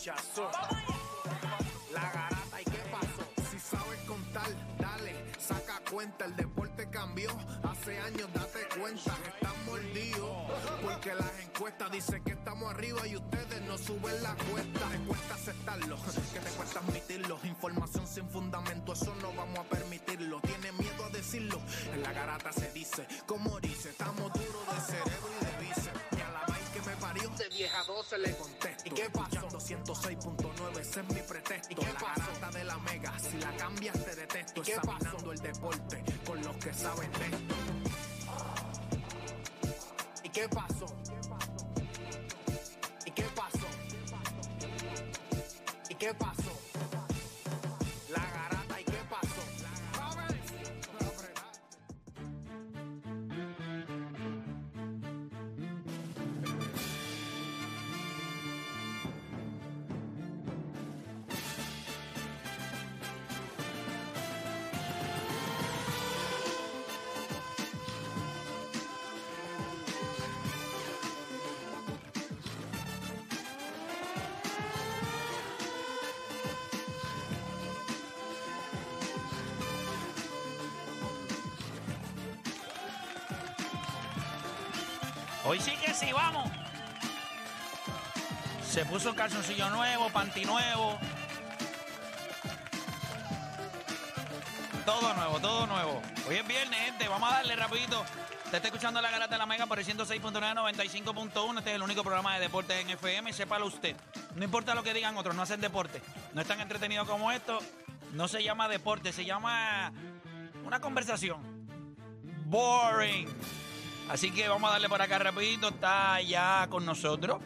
rechazó. 0.00 0.50
La 1.92 2.00
garata, 2.00 2.60
¿y 2.60 2.64
qué 2.64 2.82
pasó? 2.90 3.50
Si 3.50 3.58
sabes 3.58 4.00
contar, 4.06 4.48
dale, 4.78 5.14
saca 5.38 5.80
cuenta. 5.90 6.24
El 6.24 6.36
deporte 6.36 6.88
cambió. 6.90 7.30
Hace 7.62 7.98
años, 7.98 8.28
date 8.32 8.60
cuenta 8.78 9.14
que 9.22 9.28
están 9.28 9.64
mordidos. 9.66 10.30
Porque 10.82 11.14
las 11.14 11.40
encuestas 11.40 11.90
dicen 11.90 12.24
que 12.24 12.32
estamos 12.32 12.70
arriba 12.70 13.06
y 13.06 13.16
ustedes 13.16 13.60
no 13.62 13.76
suben 13.76 14.22
la 14.22 14.34
cuesta. 14.36 14.88
Te 14.88 14.98
cuesta 15.00 15.34
aceptarlo, 15.34 15.96
que 16.32 16.40
te 16.40 16.50
cuesta 16.50 16.78
admitirlo. 16.80 17.38
Información 17.44 18.06
sin 18.06 18.28
fundamento, 18.30 18.92
eso 18.94 19.14
no 19.16 19.32
vamos 19.34 19.58
a 19.58 19.64
permitirlo. 19.64 20.40
Tiene 20.40 20.72
miedo 20.72 21.04
a 21.04 21.10
decirlo. 21.10 21.60
En 21.92 22.02
la 22.02 22.12
garata 22.12 22.52
se 22.52 22.72
dice, 22.72 23.06
como 23.26 23.60
dice, 23.60 23.90
estamos 23.90 24.32
duros 24.32 24.66
de 24.74 24.80
cerebro 24.80 25.28
y 25.40 25.44
de 25.44 25.66
bíceps. 25.66 26.00
Y 26.16 26.20
a 26.20 26.30
la 26.30 26.40
vaina 26.46 26.72
que 26.72 26.80
me 26.88 26.96
parió, 26.96 27.28
de 27.30 27.48
vieja 27.50 27.84
12 27.84 28.18
le 28.18 28.36
contesto. 28.36 28.82
¿Y 28.86 28.90
qué 28.90 29.10
pasó? 29.10 29.39
Si 33.80 33.86
la 33.86 33.92
cambias 33.92 34.04
te 34.04 34.16
detesto. 34.16 34.60
¿Y 34.60 34.64
qué 34.64 34.72
Examinando 34.72 35.32
el 35.32 35.38
deporte 35.40 36.04
con 36.26 36.42
los 36.42 36.56
que 36.56 36.72
saben 36.72 37.10
de 37.12 37.24
esto. 37.24 37.54
¿Y 40.22 40.28
qué 40.28 40.48
pasó? 40.48 40.86
¿Y 43.06 43.10
qué 43.10 43.24
pasó? 43.34 43.66
¿Y 45.88 45.94
qué 45.94 46.14
pasó? 46.14 46.30
La 46.30 46.39
Hoy 85.50 85.58
sí 85.58 85.72
que 85.84 85.92
sí, 85.92 86.12
vamos. 86.12 86.48
Se 88.64 88.84
puso 88.84 89.16
calzoncillo 89.16 89.68
nuevo, 89.70 90.08
panty 90.10 90.44
nuevo. 90.44 90.96
Todo 94.86 95.12
nuevo, 95.12 95.40
todo 95.40 95.66
nuevo. 95.66 96.02
Hoy 96.28 96.36
es 96.36 96.46
viernes, 96.46 96.78
gente. 96.78 97.08
Vamos 97.08 97.32
a 97.32 97.38
darle 97.38 97.56
rapidito. 97.56 98.04
Te 98.48 98.58
está 98.58 98.68
escuchando 98.68 99.00
la 99.00 99.10
garata 99.10 99.34
de 99.34 99.38
la 99.38 99.46
Mega 99.46 99.66
por 99.66 99.80
el 99.80 99.84
106.9, 99.84 100.30
95.1. 100.54 101.58
Este 101.58 101.70
es 101.70 101.74
el 101.74 101.82
único 101.82 102.04
programa 102.04 102.34
de 102.34 102.42
deportes 102.42 102.80
en 102.80 102.90
FM. 102.90 103.32
Sépalo 103.32 103.66
usted. 103.66 103.96
No 104.36 104.44
importa 104.44 104.76
lo 104.76 104.84
que 104.84 104.94
digan 104.94 105.16
otros, 105.16 105.34
no 105.34 105.42
hacen 105.42 105.60
deporte. 105.60 106.00
No 106.32 106.42
es 106.42 106.46
tan 106.46 106.60
entretenido 106.60 107.04
como 107.06 107.32
esto. 107.32 107.58
No 108.12 108.28
se 108.28 108.44
llama 108.44 108.68
deporte, 108.68 109.12
se 109.12 109.24
llama 109.24 109.90
una 110.64 110.80
conversación. 110.80 111.42
Boring. 112.44 113.26
Así 114.10 114.32
que 114.32 114.48
vamos 114.48 114.68
a 114.68 114.72
darle 114.72 114.88
por 114.88 115.00
acá 115.00 115.18
rapidito. 115.18 115.68
Está 115.68 116.20
ya 116.20 116.66
con 116.68 116.84
nosotros 116.84 117.38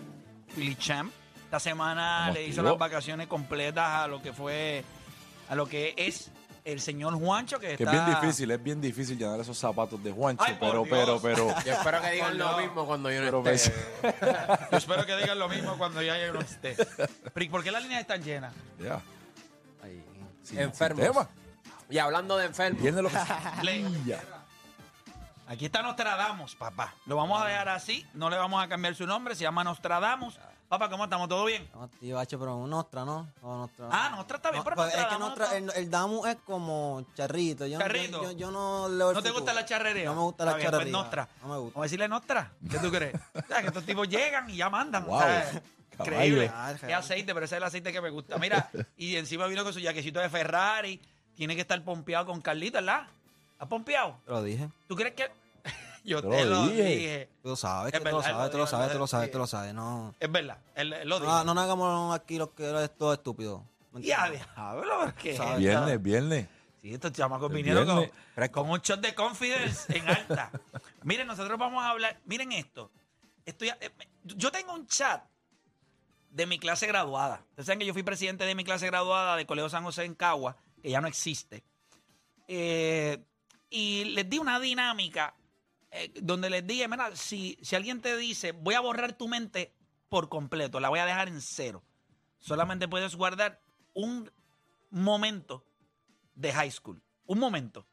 Philly 0.54 0.76
Champ. 0.76 1.12
Esta 1.44 1.60
semana 1.60 2.30
le 2.30 2.46
hizo 2.46 2.62
las 2.62 2.78
vacaciones 2.78 3.26
completas 3.26 3.86
a 3.86 4.08
lo 4.08 4.20
que 4.22 4.32
fue, 4.32 4.82
a 5.48 5.54
lo 5.54 5.68
que 5.68 5.94
es 5.96 6.30
el 6.64 6.80
señor 6.80 7.14
Juancho, 7.14 7.60
que, 7.60 7.76
Que 7.76 7.84
está... 7.84 7.94
es 7.94 8.06
bien 8.06 8.20
difícil, 8.20 8.50
es 8.50 8.62
bien 8.62 8.80
difícil 8.80 9.18
llenar 9.18 9.38
esos 9.38 9.58
zapatos 9.58 10.02
de 10.02 10.10
Juancho, 10.10 10.42
Ay, 10.44 10.56
pero, 10.58 10.84
pero, 10.88 11.20
pero, 11.20 11.54
Yo 11.64 11.72
espero 11.72 12.00
que 12.00 12.10
digan 12.12 12.38
lo 12.38 12.56
mismo 12.56 12.86
cuando 12.86 13.10
yo 13.10 13.20
pero 13.20 13.42
no 13.42 13.50
esté. 13.50 13.72
Yo 14.72 14.78
espero 14.78 15.06
que 15.06 15.16
digan 15.16 15.38
lo 15.38 15.48
mismo 15.48 15.76
cuando 15.76 16.02
ya 16.02 16.16
no 16.32 16.40
esté. 16.40 16.74
Pero, 16.76 17.44
¿y 17.44 17.48
¿Por 17.50 17.62
qué 17.62 17.70
las 17.70 17.82
líneas 17.82 18.00
están 18.00 18.22
llenas? 18.22 18.54
ya. 18.82 19.00
Ahí. 19.82 20.02
Sin- 20.42 20.58
Enfermos. 20.60 21.26
Y 21.90 21.98
hablando 21.98 22.38
de 22.38 22.46
enfermos, 22.46 22.82
lo 22.82 23.10
que 23.10 23.16
Le-. 23.62 23.84
Aquí 25.46 25.66
está 25.66 25.82
Nostradamus, 25.82 26.54
papá. 26.56 26.94
Lo 27.06 27.16
vamos 27.16 27.42
a 27.42 27.46
dejar 27.46 27.68
así, 27.68 28.06
no 28.14 28.30
le 28.30 28.36
vamos 28.38 28.62
a 28.62 28.68
cambiar 28.68 28.94
su 28.94 29.06
nombre, 29.06 29.34
se 29.34 29.42
llama 29.42 29.62
Nostradamus. 29.62 30.38
Papá, 30.68 30.88
¿cómo 30.88 31.04
estamos? 31.04 31.28
¿Todo 31.28 31.44
bien? 31.44 31.68
No, 31.74 31.86
tío, 31.88 32.18
H, 32.18 32.38
pero 32.38 32.56
un 32.56 32.70
Nostra, 32.70 33.04
¿no? 33.04 33.28
Nostra. 33.42 33.88
Ah, 33.92 34.10
Nostra 34.16 34.36
está 34.38 34.50
bien, 34.50 34.60
No, 34.60 34.64
pero 34.64 34.76
pues 34.76 34.94
es 34.94 35.04
que 35.04 35.18
Nostra, 35.18 35.46
no- 35.48 35.52
el, 35.52 35.70
el 35.76 35.90
Damu 35.90 36.24
es 36.26 36.36
como 36.46 37.04
charrito. 37.14 37.66
Yo, 37.66 37.78
Charrito. 37.78 38.22
Yo, 38.22 38.30
yo, 38.32 38.38
yo 38.38 38.50
no 38.50 38.88
leo 38.88 39.10
el 39.10 39.14
¿No 39.16 39.22
te 39.22 39.28
futuro. 39.28 39.34
gusta 39.34 39.52
la 39.52 39.66
charrería? 39.66 40.06
No 40.06 40.14
me 40.14 40.20
gusta 40.22 40.44
Está 40.44 40.50
la 40.52 40.56
bien, 40.56 40.70
pues, 40.70 40.78
charrería. 40.78 40.92
Nostra. 40.98 41.28
No 41.42 41.48
me 41.48 41.56
gusta. 41.58 41.74
Vamos 41.74 41.76
a 41.76 41.82
decirle 41.84 42.08
Nostra. 42.08 42.52
¿Qué 42.70 42.78
tú 42.78 42.90
crees? 42.90 43.14
O 43.34 43.46
sea, 43.46 43.60
que 43.60 43.66
estos 43.68 43.84
tipos 43.84 44.08
llegan 44.08 44.48
y 44.50 44.56
ya 44.56 44.70
mandan. 44.70 45.04
Wow. 45.04 45.16
o 45.16 45.20
sea, 45.20 45.62
Caballo. 45.96 46.12
increíble. 46.14 46.50
Ah, 46.52 46.72
Qué 46.80 46.86
real. 46.86 47.00
aceite, 47.00 47.34
pero 47.34 47.44
ese 47.46 47.54
es 47.54 47.58
el 47.58 47.64
aceite 47.64 47.92
que 47.92 48.00
me 48.00 48.10
gusta. 48.10 48.38
Mira, 48.38 48.70
y 48.96 49.16
encima 49.16 49.46
vino 49.46 49.62
con 49.62 49.72
su 49.74 49.80
jaquecito 49.82 50.18
de 50.18 50.30
Ferrari. 50.30 51.00
Tiene 51.36 51.54
que 51.54 51.60
estar 51.60 51.80
pompeado 51.84 52.24
con 52.26 52.40
Carlito, 52.40 52.78
¿verdad? 52.78 53.06
¿Has 53.64 53.68
pompeado? 53.68 54.16
Te 54.24 54.30
lo 54.30 54.42
dije. 54.42 54.68
¿Tú 54.86 54.94
crees 54.96 55.14
que.? 55.14 55.30
Yo 56.04 56.20
Te 56.22 56.28
te, 56.28 56.44
lo 56.44 56.50
lo 56.50 56.68
dije. 56.68 56.84
dije. 56.84 57.28
Tú 57.42 57.48
lo 57.50 57.56
sabes, 57.56 57.92
que 57.92 57.98
tú 58.00 58.04
lo 58.10 58.22
sabes, 58.22 58.36
lo 58.36 58.50
tú 58.50 58.58
lo 58.58 58.66
sabes, 58.66 58.86
lo 58.88 58.92
tú 58.92 58.98
lo 58.98 59.06
sabes, 59.06 59.30
tú 59.30 59.38
lo 59.38 59.46
sabes. 59.46 59.74
No, 59.74 60.14
Es 60.20 60.30
verdad. 60.30 60.58
Él, 60.74 60.92
él 60.92 61.08
lo 61.08 61.18
dijo. 61.18 61.30
no, 61.32 61.44
no 61.44 61.54
nos 61.54 61.64
hagamos 61.64 62.14
aquí 62.14 62.36
los 62.38 62.50
que 62.50 62.84
es 62.84 62.96
todo 62.96 63.12
estúpido. 63.14 63.64
¿Me 63.92 64.02
Ya, 64.02 64.28
diablo, 64.30 65.00
¿por 65.00 65.14
qué? 65.14 65.36
Sabes. 65.36 65.58
Viernes, 65.58 66.02
viernes. 66.02 66.48
Sí, 66.82 66.92
estos 66.92 67.12
chamacos 67.12 67.48
El 67.50 67.56
vinieron 67.56 67.86
con, 67.86 67.98
viernes. 68.00 68.50
con 68.50 68.68
un 68.68 68.78
shot 68.80 69.00
de 69.00 69.14
confidence 69.14 69.96
en 69.96 70.06
alta. 70.08 70.50
miren, 71.02 71.26
nosotros 71.26 71.58
vamos 71.58 71.82
a 71.82 71.88
hablar. 71.90 72.20
Miren 72.26 72.52
esto. 72.52 72.90
Estoy, 73.46 73.68
eh, 73.70 73.90
yo 74.24 74.50
tengo 74.52 74.74
un 74.74 74.86
chat 74.86 75.22
de 76.30 76.44
mi 76.46 76.58
clase 76.58 76.86
graduada. 76.86 77.40
Ustedes 77.50 77.66
saben 77.66 77.78
que 77.78 77.86
yo 77.86 77.94
fui 77.94 78.02
presidente 78.02 78.44
de 78.44 78.54
mi 78.54 78.64
clase 78.64 78.86
graduada 78.86 79.36
de 79.36 79.46
Colegio 79.46 79.70
San 79.70 79.84
José 79.84 80.04
en 80.04 80.14
Cagua, 80.14 80.56
que 80.82 80.90
ya 80.90 81.00
no 81.00 81.08
existe. 81.08 81.62
Eh, 82.48 83.22
y 83.74 84.04
les 84.04 84.30
di 84.30 84.38
una 84.38 84.60
dinámica 84.60 85.34
eh, 85.90 86.12
donde 86.22 86.48
les 86.48 86.64
dije, 86.64 86.86
mira, 86.86 87.16
si, 87.16 87.58
si 87.60 87.74
alguien 87.74 88.00
te 88.00 88.16
dice, 88.16 88.52
voy 88.52 88.76
a 88.76 88.80
borrar 88.80 89.14
tu 89.14 89.26
mente 89.26 89.74
por 90.08 90.28
completo, 90.28 90.78
la 90.78 90.90
voy 90.90 91.00
a 91.00 91.06
dejar 91.06 91.26
en 91.26 91.40
cero. 91.40 91.82
Solamente 92.38 92.86
puedes 92.86 93.16
guardar 93.16 93.60
un 93.92 94.30
momento 94.90 95.66
de 96.36 96.52
high 96.52 96.70
school. 96.70 97.02
Un 97.26 97.40
momento. 97.40 97.84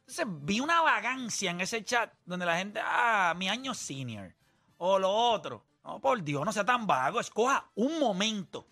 Entonces 0.00 0.26
vi 0.42 0.58
una 0.58 0.80
vagancia 0.80 1.52
en 1.52 1.60
ese 1.60 1.84
chat 1.84 2.12
donde 2.24 2.46
la 2.46 2.56
gente, 2.56 2.80
ah, 2.82 3.32
mi 3.36 3.48
año 3.48 3.74
senior. 3.74 4.34
O 4.76 4.98
lo 4.98 5.08
otro. 5.08 5.64
No, 5.84 6.00
por 6.00 6.20
Dios, 6.20 6.44
no 6.44 6.52
sea 6.52 6.64
tan 6.64 6.84
vago. 6.84 7.20
Escoja 7.20 7.70
un 7.76 8.00
momento. 8.00 8.66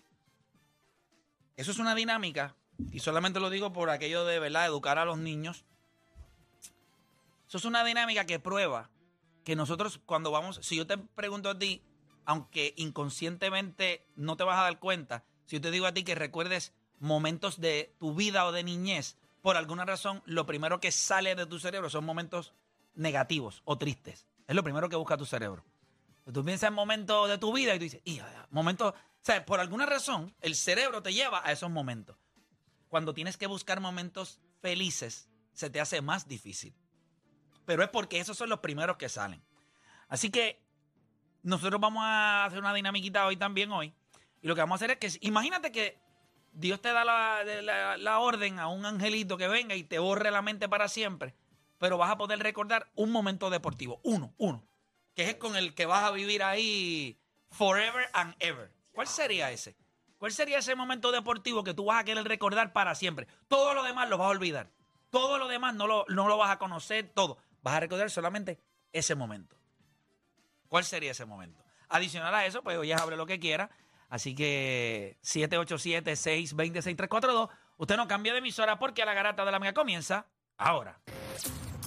Eso 1.55 1.71
es 1.71 1.79
una 1.79 1.95
dinámica. 1.95 2.57
Y 2.91 2.99
solamente 2.99 3.39
lo 3.39 3.49
digo 3.49 3.71
por 3.71 3.89
aquello 3.89 4.25
de, 4.25 4.39
¿verdad?, 4.39 4.65
educar 4.65 4.97
a 4.97 5.05
los 5.05 5.17
niños. 5.17 5.63
Eso 7.49 7.57
es 7.57 7.65
una 7.65 7.83
dinámica 7.83 8.27
que 8.27 8.37
prueba 8.37 8.91
que 9.43 9.55
nosotros 9.55 9.99
cuando 10.05 10.29
vamos, 10.29 10.59
si 10.61 10.75
yo 10.75 10.85
te 10.85 10.99
pregunto 10.99 11.49
a 11.49 11.57
ti, 11.57 11.81
aunque 12.25 12.75
inconscientemente 12.77 14.05
no 14.15 14.37
te 14.37 14.43
vas 14.43 14.59
a 14.59 14.63
dar 14.65 14.77
cuenta, 14.77 15.25
si 15.47 15.55
yo 15.55 15.61
te 15.61 15.71
digo 15.71 15.87
a 15.87 15.91
ti 15.91 16.03
que 16.03 16.13
recuerdes 16.13 16.73
momentos 16.99 17.59
de 17.59 17.95
tu 17.97 18.13
vida 18.13 18.45
o 18.45 18.51
de 18.51 18.63
niñez, 18.63 19.17
por 19.41 19.57
alguna 19.57 19.83
razón, 19.83 20.21
lo 20.27 20.45
primero 20.45 20.79
que 20.79 20.91
sale 20.91 21.33
de 21.33 21.47
tu 21.47 21.57
cerebro 21.57 21.89
son 21.89 22.05
momentos 22.05 22.53
negativos 22.93 23.63
o 23.65 23.79
tristes. 23.79 24.27
Es 24.47 24.55
lo 24.55 24.63
primero 24.63 24.87
que 24.87 24.95
busca 24.95 25.17
tu 25.17 25.25
cerebro. 25.25 25.65
Tú 26.31 26.45
piensas 26.45 26.67
en 26.67 26.75
momentos 26.75 27.29
de 27.29 27.39
tu 27.39 27.51
vida 27.51 27.73
y 27.73 27.79
tú 27.79 27.83
dices, 27.85 28.01
"Ih, 28.05 28.21
momentos, 28.51 28.93
o 28.93 28.95
sea, 29.21 29.43
por 29.43 29.59
alguna 29.59 29.87
razón, 29.87 30.35
el 30.41 30.53
cerebro 30.53 31.01
te 31.01 31.13
lleva 31.13 31.41
a 31.43 31.51
esos 31.51 31.71
momentos. 31.71 32.15
Cuando 32.89 33.15
tienes 33.15 33.37
que 33.37 33.47
buscar 33.47 33.79
momentos 33.79 34.39
felices, 34.61 35.29
se 35.53 35.71
te 35.71 35.81
hace 35.81 36.03
más 36.03 36.27
difícil. 36.27 36.75
Pero 37.69 37.83
es 37.83 37.89
porque 37.89 38.19
esos 38.19 38.35
son 38.35 38.49
los 38.49 38.61
primeros 38.61 38.97
que 38.97 39.09
salen. 39.09 39.43
Así 40.07 40.31
que 40.31 40.59
nosotros 41.43 41.79
vamos 41.79 42.01
a 42.03 42.45
hacer 42.45 42.57
una 42.57 42.73
dinamiquita 42.73 43.27
hoy 43.27 43.37
también 43.37 43.71
hoy. 43.71 43.93
Y 44.41 44.47
lo 44.47 44.55
que 44.55 44.61
vamos 44.61 44.81
a 44.81 44.83
hacer 44.83 44.89
es 44.89 44.97
que, 44.97 45.19
imagínate 45.27 45.71
que 45.71 45.99
Dios 46.51 46.81
te 46.81 46.91
da 46.91 47.05
la, 47.05 47.43
la- 47.95 48.17
orden 48.19 48.57
a 48.57 48.69
un 48.69 48.87
angelito 48.87 49.37
que 49.37 49.47
venga 49.47 49.75
y 49.75 49.83
te 49.83 49.99
borre 49.99 50.31
la 50.31 50.41
mente 50.41 50.67
para 50.67 50.87
siempre, 50.87 51.35
pero 51.77 51.99
vas 51.99 52.09
a 52.09 52.17
poder 52.17 52.39
recordar 52.39 52.89
un 52.95 53.11
momento 53.11 53.51
deportivo, 53.51 54.01
uno, 54.01 54.33
uno, 54.39 54.65
que 55.13 55.29
es 55.29 55.35
con 55.35 55.55
el 55.55 55.75
que 55.75 55.85
vas 55.85 56.03
a 56.05 56.09
vivir 56.09 56.41
ahí 56.41 57.19
forever 57.51 58.09
and 58.13 58.33
ever. 58.39 58.73
¿Cuál 58.93 59.05
sería 59.05 59.51
ese? 59.51 59.75
¿Cuál 60.17 60.31
sería 60.31 60.57
ese 60.57 60.73
momento 60.73 61.11
deportivo 61.11 61.63
que 61.63 61.75
tú 61.75 61.85
vas 61.85 62.01
a 62.01 62.03
querer 62.03 62.23
recordar 62.27 62.73
para 62.73 62.95
siempre? 62.95 63.27
Todo 63.47 63.75
lo 63.75 63.83
demás 63.83 64.09
lo 64.09 64.17
vas 64.17 64.25
a 64.25 64.31
olvidar. 64.31 64.71
Todo 65.11 65.37
lo 65.37 65.47
demás 65.47 65.73
no 65.75 65.87
lo, 65.87 66.05
no 66.07 66.27
lo 66.27 66.37
vas 66.37 66.51
a 66.51 66.59
conocer, 66.59 67.11
todo. 67.13 67.37
Vas 67.61 67.75
a 67.75 67.79
recordar 67.79 68.09
solamente 68.09 68.59
ese 68.91 69.15
momento. 69.15 69.55
¿Cuál 70.67 70.83
sería 70.85 71.11
ese 71.11 71.25
momento? 71.25 71.63
Adicional 71.89 72.33
a 72.35 72.45
eso, 72.45 72.63
pues 72.63 72.77
oye, 72.77 72.93
hable 72.93 73.17
lo 73.17 73.25
que 73.25 73.39
quiera. 73.39 73.69
Así 74.09 74.35
que 74.35 75.17
787-620-6342. 75.23 77.49
Usted 77.77 77.97
no 77.97 78.07
cambia 78.07 78.33
de 78.33 78.39
emisora 78.39 78.79
porque 78.79 79.05
la 79.05 79.13
garata 79.13 79.45
de 79.45 79.51
la 79.51 79.59
mega 79.59 79.73
comienza 79.73 80.25
ahora. 80.57 80.99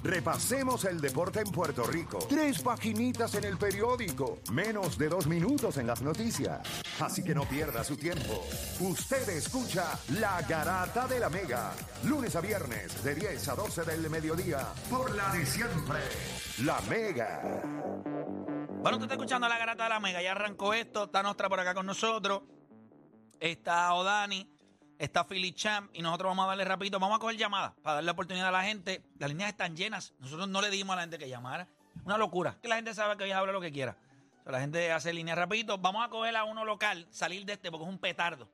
Repasemos 0.03 0.85
el 0.85 1.01
deporte 1.01 1.41
en 1.41 1.51
Puerto 1.53 1.85
Rico. 1.85 2.19
Tres 2.29 2.61
paginitas 2.61 3.35
en 3.37 3.45
el 3.45 3.57
periódico. 3.57 4.41
Menos 4.53 4.99
de 4.99 5.09
dos 5.09 5.27
minutos 5.27 5.77
en 5.77 5.87
las 5.87 6.03
noticias. 6.03 6.61
Así 7.01 7.23
que 7.23 7.35
no 7.35 7.45
pierda 7.45 7.85
su 7.85 7.97
tiempo. 7.97 8.45
Usted 8.81 9.29
escucha 9.29 9.99
La 10.19 10.43
Garata 10.43 11.07
de 11.07 11.21
la 11.21 11.29
Mega. 11.29 11.73
Lunes 12.05 12.35
a 12.35 12.41
viernes 12.41 13.03
de 13.05 13.15
10 13.15 13.49
a 13.49 13.55
12 13.55 13.85
del 13.85 14.11
mediodía. 14.11 14.67
Por 14.91 15.15
la 15.15 15.33
de 15.33 15.47
siempre. 15.47 16.01
La 16.65 16.81
Mega. 16.83 17.63
Bueno, 18.83 18.97
usted 18.97 19.05
está 19.05 19.15
escuchando 19.15 19.49
la 19.49 19.59
garata 19.59 19.85
de 19.85 19.91
la 19.91 20.01
mega. 20.01 20.21
Ya 20.21 20.33
arrancó 20.33 20.75
esto. 20.75 21.05
Está 21.05 21.23
Nostra 21.23 21.49
por 21.49 21.61
acá 21.61 21.73
con 21.73 21.87
nosotros. 21.87 22.43
Está 23.39 23.95
Odani. 23.95 24.51
Está 25.03 25.25
Philly 25.25 25.51
Champ. 25.53 25.91
Y 25.95 26.01
nosotros 26.01 26.31
vamos 26.31 26.45
a 26.45 26.49
darle 26.51 26.65
rapidito. 26.65 27.01
Vamos 27.01 27.17
a 27.17 27.19
coger 27.19 27.37
llamadas 27.37 27.73
para 27.83 27.97
darle 27.97 28.13
oportunidad 28.13 28.47
a 28.47 28.53
la 28.53 28.63
gente. 28.63 29.03
Las 29.19 29.31
líneas 29.31 29.51
están 29.51 29.75
llenas. 29.75 30.15
Nosotros 30.21 30.49
no 30.49 30.63
le 30.63 30.71
dimos 30.71 30.93
a 30.93 30.97
la 30.97 31.03
gente 31.03 31.19
que 31.19 31.29
llamara. 31.29 31.67
Una 32.05 32.17
locura. 32.17 32.57
Que 32.63 32.69
la 32.69 32.77
gente 32.77 32.95
sabe 32.95 33.17
que 33.17 33.25
hoy 33.25 33.33
habla 33.33 33.53
lo 33.53 33.61
que 33.61 33.73
quiera. 33.73 33.97
O 34.41 34.43
sea, 34.45 34.53
la 34.53 34.61
gente 34.61 34.93
hace 34.93 35.13
líneas 35.13 35.37
rapidito. 35.37 35.77
Vamos 35.77 36.07
a 36.07 36.09
coger 36.09 36.37
a 36.37 36.45
uno 36.45 36.65
local. 36.65 37.09
Salir 37.11 37.45
de 37.45 37.55
este 37.55 37.73
porque 37.73 37.83
es 37.85 37.91
un 37.91 37.99
petardo. 37.99 38.49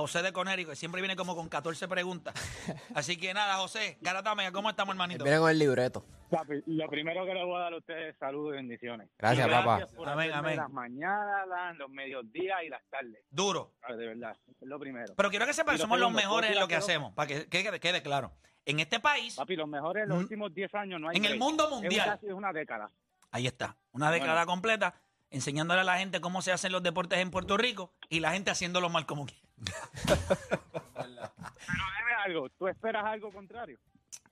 José 0.00 0.22
de 0.22 0.32
Conérico, 0.32 0.70
que 0.70 0.76
siempre 0.76 1.00
viene 1.00 1.16
como 1.16 1.34
con 1.36 1.48
14 1.48 1.86
preguntas. 1.88 2.34
Así 2.94 3.16
que 3.16 3.32
nada, 3.34 3.54
José, 3.56 3.98
Garata 4.00 4.34
Mega, 4.34 4.52
¿cómo 4.52 4.70
estamos, 4.70 4.94
hermanito? 4.94 5.24
Viene 5.24 5.38
con 5.38 5.50
el 5.50 5.58
libreto. 5.58 6.04
Papi, 6.30 6.62
lo 6.66 6.88
primero 6.88 7.24
que 7.26 7.34
les 7.34 7.44
voy 7.44 7.56
a 7.56 7.60
dar 7.60 7.72
a 7.74 7.76
ustedes 7.78 8.14
es 8.14 8.18
saludos 8.18 8.52
y 8.52 8.56
bendiciones. 8.56 9.08
Gracias, 9.18 9.46
Y 9.46 9.50
papá. 9.50 9.86
por 9.96 10.08
Amén, 10.08 10.30
amén. 10.32 10.56
Las 10.56 10.70
mañanas, 10.70 11.76
los 11.76 11.90
mediodías 11.90 12.58
y 12.64 12.68
las 12.68 12.82
tardes. 12.88 13.24
Duro. 13.30 13.72
¿sabes? 13.80 13.98
De 13.98 14.06
verdad, 14.06 14.36
es 14.48 14.68
lo 14.68 14.78
primero. 14.78 15.14
Pero 15.16 15.30
quiero 15.30 15.46
que 15.46 15.52
sepan 15.54 15.78
somos 15.78 15.98
los 15.98 16.12
mejores 16.12 16.50
en 16.50 16.56
lo 16.60 16.68
que 16.68 16.76
¿puedo 16.76 16.80
decir 16.86 16.94
hacemos, 16.96 17.12
para 17.14 17.26
que 17.28 17.48
quede, 17.48 17.80
quede 17.80 18.02
claro. 18.02 18.32
En 18.64 18.78
este 18.78 19.00
país, 19.00 19.34
Papi, 19.36 19.56
los 19.56 19.66
mejores 19.68 20.04
en 20.04 20.08
los 20.10 20.18
Mm. 20.18 20.22
últimos 20.22 20.54
10 20.54 20.74
años 20.74 21.00
no 21.00 21.08
hay 21.08 21.16
En 21.16 21.24
el 21.24 21.38
mundo 21.38 21.64
Es 21.64 21.70
mundial. 21.70 22.10
casi 22.10 22.26
es 22.26 22.32
una 22.32 22.52
década. 22.52 22.90
ahí 23.32 23.46
está, 23.46 23.76
una 23.92 24.10
década 24.10 24.32
Bueno. 24.34 24.46
completa 24.46 24.94
enseñándole 25.30 25.80
a 25.80 25.84
la 25.84 25.98
gente 25.98 26.20
cómo 26.20 26.42
se 26.42 26.50
hacen 26.52 26.72
los 26.72 26.82
deportes 26.82 27.18
en 27.20 27.30
Puerto 27.30 27.56
Rico 27.56 27.92
y 28.08 28.18
la 28.20 28.32
gente 28.32 28.50
haciéndolo 28.50 28.88
mal 28.90 29.06
como 29.06 29.26
quiera. 29.26 29.42
Pero 29.66 31.30
dime 31.66 32.14
algo, 32.24 32.48
¿tú 32.50 32.68
esperas 32.68 33.04
algo 33.04 33.32
contrario? 33.32 33.78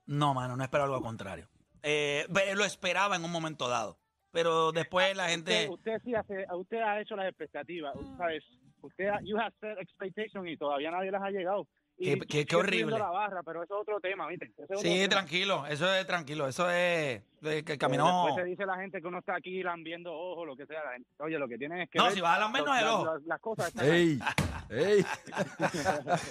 No, 0.06 0.34
mano, 0.34 0.56
no 0.56 0.62
espero 0.64 0.84
algo 0.84 1.02
contrario. 1.02 1.48
Eh, 1.82 2.26
lo 2.56 2.64
esperaba 2.64 3.16
en 3.16 3.24
un 3.24 3.32
momento 3.32 3.68
dado, 3.68 3.98
pero 4.30 4.72
después 4.72 5.16
la 5.16 5.28
gente... 5.28 5.68
Usted, 5.70 5.96
usted 5.96 6.02
sí 6.04 6.14
hace, 6.14 6.46
usted 6.54 6.78
ha 6.80 7.00
hecho 7.00 7.16
las 7.16 7.28
expectativas, 7.28 7.94
¿sabes? 8.16 8.44
Usted, 8.82 9.08
ha- 9.08 9.20
you 9.22 9.36
have 9.38 9.52
set 9.60 9.78
expectations 9.78 10.46
y 10.48 10.56
todavía 10.56 10.90
nadie 10.90 11.10
las 11.10 11.22
ha 11.22 11.30
llegado. 11.30 11.66
Y 12.00 12.16
Qué- 12.20 12.46
horrible. 12.54 12.82
subiendo 12.82 12.98
la 12.98 13.10
barra, 13.10 13.42
pero 13.42 13.64
eso 13.64 13.74
es 13.74 13.80
otro 13.82 13.98
tema, 14.00 14.28
¿viste? 14.28 14.44
Ese 14.46 14.62
es 14.62 14.70
otro 14.70 14.78
Sí, 14.78 14.88
tema. 15.00 15.08
tranquilo, 15.08 15.66
eso 15.66 15.92
es 15.92 16.06
tranquilo, 16.06 16.46
eso 16.46 16.70
es 16.70 17.22
que 17.40 17.76
caminó... 17.78 18.26
Después 18.26 18.34
se 18.36 18.44
dice 18.44 18.66
la 18.66 18.76
gente 18.76 19.00
que 19.00 19.06
uno 19.08 19.18
está 19.18 19.34
aquí 19.34 19.62
lambiendo 19.64 20.12
ojos, 20.12 20.46
lo 20.46 20.56
que 20.56 20.64
sea. 20.66 20.84
La 20.84 20.92
gente- 20.92 21.08
oye, 21.18 21.38
lo 21.38 21.48
que 21.48 21.58
tienen 21.58 21.80
es 21.80 21.90
que. 21.90 21.98
No, 21.98 22.04
ver 22.04 22.12
si 22.14 22.20
vas 22.20 22.36
a 22.36 22.40
lambernos 22.40 22.68
los- 22.70 22.78
el 22.78 22.84
las- 22.84 22.94
ojo. 22.94 23.04
las- 23.04 23.22
las 23.24 23.40
cosas 23.40 23.68
están 23.68 23.90
ahí. 23.90 24.18
¡Ey! 24.70 24.70
¡Ey! 24.70 25.04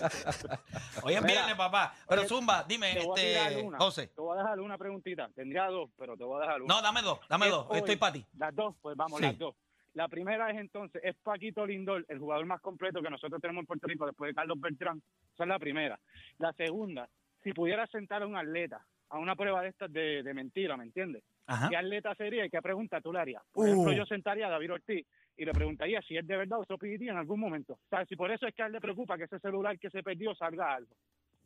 Hoy 1.04 1.14
es 1.16 1.24
viernes, 1.24 1.56
papá. 1.56 1.94
Pero 2.08 2.22
oye, 2.22 2.30
Zumba, 2.30 2.64
dime, 2.68 2.94
Te 2.94 3.06
voy 3.06 3.20
a 3.20 3.50
este, 3.50 3.62
una. 3.64 3.78
José. 3.78 4.08
Te 4.08 4.22
voy 4.22 4.38
a 4.38 4.42
dejar 4.42 4.60
una 4.60 4.78
preguntita. 4.78 5.30
Tendría 5.36 5.68
dos, 5.68 5.90
pero 5.98 6.18
te 6.18 6.24
voy 6.24 6.38
a 6.42 6.46
dejar 6.46 6.62
una. 6.62 6.76
No, 6.76 6.82
dame 6.82 7.02
dos, 7.02 7.20
dame 7.30 7.46
Es 7.48 7.52
dos, 7.52 7.66
hoy. 7.70 7.78
estoy 7.80 7.96
para 7.96 8.14
ti. 8.14 8.26
Las 8.38 8.56
dos, 8.56 8.76
pues 8.82 8.96
vamos, 8.98 9.20
Sí. 9.20 9.26
las 9.26 9.38
dos. 9.38 9.56
La 9.98 10.08
primera 10.08 10.52
es 10.52 10.60
entonces, 10.60 11.02
es 11.04 11.16
Paquito 11.24 11.66
Lindor, 11.66 12.06
el 12.08 12.20
jugador 12.20 12.46
más 12.46 12.62
completo 12.62 13.02
que 13.02 13.10
nosotros 13.10 13.42
tenemos 13.42 13.64
en 13.64 13.66
Puerto 13.66 13.88
Rico 13.88 14.06
después 14.06 14.30
de 14.30 14.36
Carlos 14.36 14.62
Beltrán. 14.62 15.02
Esa 15.34 15.44
es 15.44 15.50
la 15.50 15.58
primera. 15.58 16.00
La 16.38 16.54
segunda, 16.54 17.10
si 17.42 17.52
pudieras 17.52 17.90
sentar 17.90 18.22
a 18.22 18.28
un 18.28 18.36
atleta 18.36 18.86
a 19.10 19.18
una 19.18 19.36
prueba 19.36 19.64
de 19.64 19.70
estas 19.70 19.92
de, 19.92 20.22
de 20.22 20.34
mentira, 20.36 20.78
¿me 20.78 20.84
entiendes? 20.84 21.24
Ajá. 21.48 21.70
¿Qué 21.70 21.78
atleta 21.78 22.14
sería 22.14 22.46
y 22.46 22.50
qué 22.52 22.62
pregunta 22.62 23.02
tú 23.02 23.12
le 23.12 23.22
harías? 23.22 23.42
Por 23.52 23.68
ejemplo, 23.68 23.92
yo 23.92 24.06
sentaría 24.06 24.46
a 24.46 24.52
David 24.52 24.74
Ortiz 24.74 25.08
y 25.36 25.46
le 25.46 25.52
preguntaría 25.52 26.00
si 26.04 26.16
es 26.16 26.28
de 26.28 26.38
verdad 26.38 26.60
o 26.60 26.78
en 26.80 27.18
algún 27.18 27.40
momento. 27.40 27.74
O 27.74 27.90
sea, 27.90 28.06
si 28.06 28.16
por 28.16 28.30
eso 28.30 28.46
es 28.46 28.54
que 28.54 28.62
a 28.62 28.68
él 28.68 28.74
le 28.74 28.82
preocupa 28.82 29.18
que 29.18 29.24
ese 29.24 29.40
celular 29.40 29.80
que 29.80 29.90
se 29.90 30.04
perdió 30.04 30.36
salga 30.36 30.76
algo. 30.76 30.96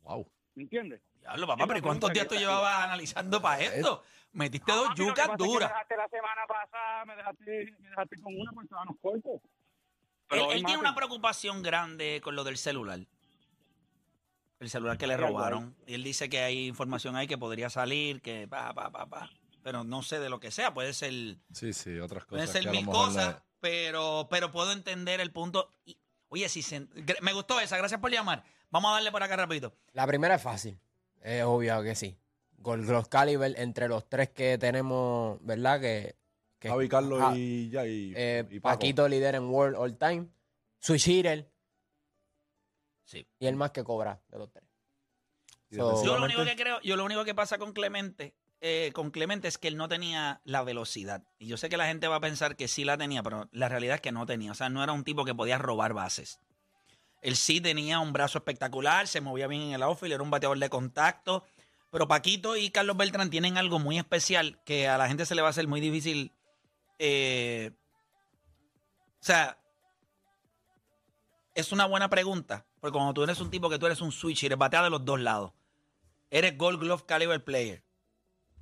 ¡Wow! 0.02 0.26
¿Me 0.54 0.64
entiendes? 0.64 1.00
Diablo, 1.20 1.46
papá, 1.46 1.66
pero 1.66 1.78
¿y 1.78 1.80
una 1.80 1.86
cuántos 1.88 2.12
días 2.12 2.28
tú 2.28 2.34
llevabas 2.34 2.84
analizando 2.84 3.40
para 3.40 3.62
esto? 3.62 4.02
Metiste 4.32 4.72
dos 4.72 4.88
Ah, 4.90 4.94
que 4.94 5.02
yucas 5.02 5.28
pasa 5.28 5.32
es 5.32 5.38
que 5.38 5.44
duras. 5.44 5.68
Me 5.68 5.74
dejaste 5.74 5.96
la 5.96 6.08
semana 6.08 6.46
pasada, 6.48 7.04
me 7.04 7.16
dejaste, 7.16 7.76
me 7.80 7.88
dejaste 7.90 8.20
con 8.20 8.40
una 8.40 8.52
por 8.52 9.00
cortos. 9.00 9.32
Él, 9.34 9.40
Pero 10.28 10.50
él 10.52 10.58
hoy 10.58 10.64
tiene 10.64 10.80
una 10.80 10.94
preocupación 10.94 11.62
grande 11.62 12.20
con 12.22 12.34
lo 12.34 12.44
del 12.44 12.56
celular. 12.56 13.00
El 14.60 14.70
celular 14.70 14.96
que 14.96 15.06
le 15.06 15.16
robaron. 15.16 15.76
Y 15.86 15.94
él 15.94 16.04
dice 16.04 16.28
que 16.28 16.40
hay 16.40 16.66
información 16.68 17.16
ahí 17.16 17.26
que 17.26 17.36
podría 17.36 17.68
salir, 17.68 18.22
que 18.22 18.46
pa, 18.48 18.72
pa, 18.72 18.90
pa, 18.90 19.06
pa. 19.06 19.30
Pero 19.62 19.84
no 19.84 20.02
sé 20.02 20.18
de 20.20 20.28
lo 20.30 20.40
que 20.40 20.50
sea. 20.50 20.72
Puede 20.72 20.92
ser, 20.94 21.12
Sí, 21.52 21.72
sí, 21.72 21.98
otras 21.98 22.24
cosas. 22.24 22.50
ser 22.50 22.62
a 22.62 22.64
lo 22.66 22.70
mil 22.72 22.86
cosas, 22.86 23.42
pero, 23.60 24.28
pero 24.30 24.50
puedo 24.50 24.72
entender 24.72 25.20
el 25.20 25.32
punto. 25.32 25.70
Y, 25.84 25.98
oye, 26.28 26.48
si 26.48 26.62
se- 26.62 26.86
me 27.20 27.32
gustó 27.32 27.60
esa. 27.60 27.76
Gracias 27.76 28.00
por 28.00 28.10
llamar. 28.10 28.44
Vamos 28.72 28.90
a 28.90 28.94
darle 28.94 29.12
por 29.12 29.22
acá 29.22 29.36
rapidito. 29.36 29.72
La 29.92 30.06
primera 30.06 30.34
es 30.34 30.42
fácil. 30.42 30.76
Es 31.20 31.44
obvio 31.44 31.80
que 31.84 31.94
sí. 31.94 32.18
Con 32.62 32.84
los 32.86 33.06
caliber 33.06 33.54
entre 33.58 33.86
los 33.88 34.08
tres 34.08 34.30
que 34.30 34.58
tenemos, 34.58 35.38
¿verdad? 35.44 35.80
Que, 35.80 36.16
que 36.58 36.68
Javi, 36.68 36.88
Carlos 36.88 37.20
Ja- 37.20 37.36
y 37.36 37.70
ya, 37.70 37.86
y, 37.86 38.12
eh, 38.16 38.44
y. 38.50 38.58
Paquito 38.60 39.08
líder 39.08 39.36
en 39.36 39.44
World 39.50 39.76
All 39.76 39.96
Time. 39.96 40.26
Switch 40.80 41.06
hitter 41.06 41.48
Sí. 43.04 43.26
y 43.38 43.46
el 43.46 43.56
más 43.56 43.72
que 43.72 43.84
cobra 43.84 44.20
de 44.28 44.38
los 44.38 44.50
tres. 44.50 44.64
So- 45.70 46.04
Yo 46.04 46.18
lo 46.18 46.24
único 46.24 46.44
que 46.44 46.56
creo, 46.56 46.80
yo 46.82 46.96
lo 46.96 47.04
único 47.04 47.24
que 47.24 47.34
pasa 47.34 47.58
con 47.58 47.72
Clemente, 47.72 48.34
eh, 48.60 48.90
con 48.94 49.10
Clemente 49.10 49.48
es 49.48 49.58
que 49.58 49.68
él 49.68 49.76
no 49.76 49.88
tenía 49.88 50.40
la 50.44 50.62
velocidad. 50.62 51.22
Y 51.38 51.46
yo 51.46 51.56
sé 51.56 51.68
que 51.68 51.76
la 51.76 51.86
gente 51.86 52.08
va 52.08 52.16
a 52.16 52.20
pensar 52.20 52.56
que 52.56 52.68
sí 52.68 52.84
la 52.84 52.96
tenía, 52.98 53.22
pero 53.22 53.48
la 53.52 53.68
realidad 53.68 53.96
es 53.96 54.00
que 54.00 54.12
no 54.12 54.24
tenía. 54.26 54.52
O 54.52 54.54
sea, 54.54 54.68
no 54.68 54.82
era 54.82 54.92
un 54.92 55.04
tipo 55.04 55.24
que 55.24 55.34
podía 55.34 55.58
robar 55.58 55.92
bases. 55.94 56.40
Él 57.22 57.36
sí 57.36 57.60
tenía 57.60 58.00
un 58.00 58.12
brazo 58.12 58.38
espectacular, 58.38 59.06
se 59.08 59.20
movía 59.20 59.46
bien 59.46 59.62
en 59.62 59.72
el 59.72 59.82
outfield, 59.82 60.12
era 60.14 60.22
un 60.22 60.30
bateador 60.30 60.58
de 60.58 60.68
contacto. 60.68 61.44
Pero 61.90 62.08
Paquito 62.08 62.56
y 62.56 62.70
Carlos 62.70 62.96
Beltrán 62.96 63.30
tienen 63.30 63.56
algo 63.56 63.78
muy 63.78 63.98
especial 63.98 64.60
que 64.64 64.88
a 64.88 64.98
la 64.98 65.08
gente 65.08 65.24
se 65.24 65.34
le 65.34 65.42
va 65.42 65.48
a 65.48 65.50
hacer 65.50 65.68
muy 65.68 65.80
difícil. 65.80 66.32
eh, 66.98 67.70
o 69.20 69.24
sea, 69.24 69.56
es 71.54 71.70
una 71.70 71.86
buena 71.86 72.10
pregunta. 72.10 72.66
Porque 72.80 72.94
cuando 72.94 73.14
tú 73.14 73.22
eres 73.22 73.40
un 73.40 73.50
tipo 73.50 73.70
que 73.70 73.78
tú 73.78 73.86
eres 73.86 74.00
un 74.00 74.10
switch 74.10 74.42
y 74.42 74.46
eres 74.46 74.58
batea 74.58 74.82
de 74.82 74.90
los 74.90 75.04
dos 75.04 75.20
lados, 75.20 75.52
eres 76.30 76.58
Gold 76.58 76.80
Glove 76.80 77.04
Caliber 77.06 77.44
Player. 77.44 77.84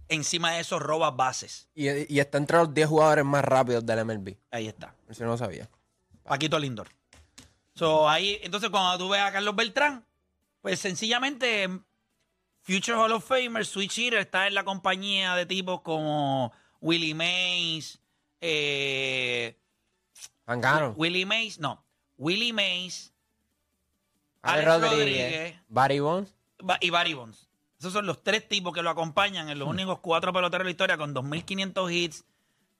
Encima 0.08 0.52
de 0.52 0.60
eso 0.60 0.78
robas 0.78 1.16
bases. 1.16 1.70
Y, 1.74 1.88
y 2.12 2.20
está 2.20 2.36
entre 2.36 2.58
los 2.58 2.74
10 2.74 2.88
jugadores 2.88 3.24
más 3.24 3.42
rápidos 3.44 3.86
del 3.86 4.04
MLB. 4.04 4.36
Ahí 4.50 4.66
está. 4.66 4.94
Eso 5.08 5.24
no 5.24 5.30
lo 5.30 5.38
sabía. 5.38 5.70
Paquito 6.24 6.58
Lindor. 6.58 6.88
So, 7.80 8.06
ahí, 8.06 8.38
entonces, 8.42 8.68
cuando 8.68 8.98
tú 8.98 9.08
ves 9.08 9.22
a 9.22 9.32
Carlos 9.32 9.56
Beltrán, 9.56 10.04
pues 10.60 10.80
sencillamente 10.80 11.66
Future 12.60 12.98
Hall 12.98 13.12
of 13.12 13.26
Famer, 13.26 13.64
Switch 13.64 13.96
Hitter, 13.96 14.18
está 14.18 14.46
en 14.46 14.52
la 14.52 14.64
compañía 14.64 15.34
de 15.34 15.46
tipos 15.46 15.80
como 15.80 16.52
Willie 16.82 17.14
Mays, 17.14 17.98
eh, 18.42 19.56
Angano. 20.44 20.92
Willie 20.94 21.24
Mays, 21.24 21.58
no, 21.58 21.82
Willie 22.18 22.52
Mays 22.52 23.14
Alex 24.42 24.68
Alex 24.68 24.90
Rodríguez. 24.90 25.32
Rodríguez. 25.32 25.62
Barry 25.68 26.00
Bonds. 26.00 26.34
Y 26.82 26.90
Barry 26.90 27.14
Bonds. 27.14 27.48
Esos 27.78 27.94
son 27.94 28.04
los 28.04 28.22
tres 28.22 28.46
tipos 28.46 28.74
que 28.74 28.82
lo 28.82 28.90
acompañan 28.90 29.48
en 29.48 29.58
los 29.58 29.66
únicos 29.66 30.00
cuatro 30.00 30.34
peloteros 30.34 30.64
de 30.64 30.66
la 30.66 30.70
historia 30.72 30.98
con 30.98 31.14
2.500 31.14 31.90
hits, 31.90 32.26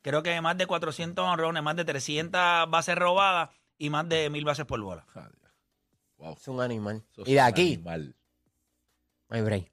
creo 0.03 0.23
que 0.23 0.39
más 0.43 0.59
de 0.59 0.67
400 0.67 1.25
honrones, 1.25 1.63
más 1.63 1.77
de 1.77 1.87
300 1.87 2.69
bases 2.69 2.97
robadas 2.97 3.49
y 3.81 3.91
más 3.91 4.09
de 4.09 4.31
1.000 4.31 4.45
bases 4.45 4.67
por 4.67 4.81
bola. 4.81 5.05
Ah. 5.17 5.29
Wow. 6.19 6.35
Es 6.35 6.47
un 6.49 6.61
animal. 6.61 7.03
Eso 7.13 7.23
Y 7.27 7.33
de 7.33 7.41
aquí, 7.41 7.73
animal. 7.75 8.15
break. 9.29 9.73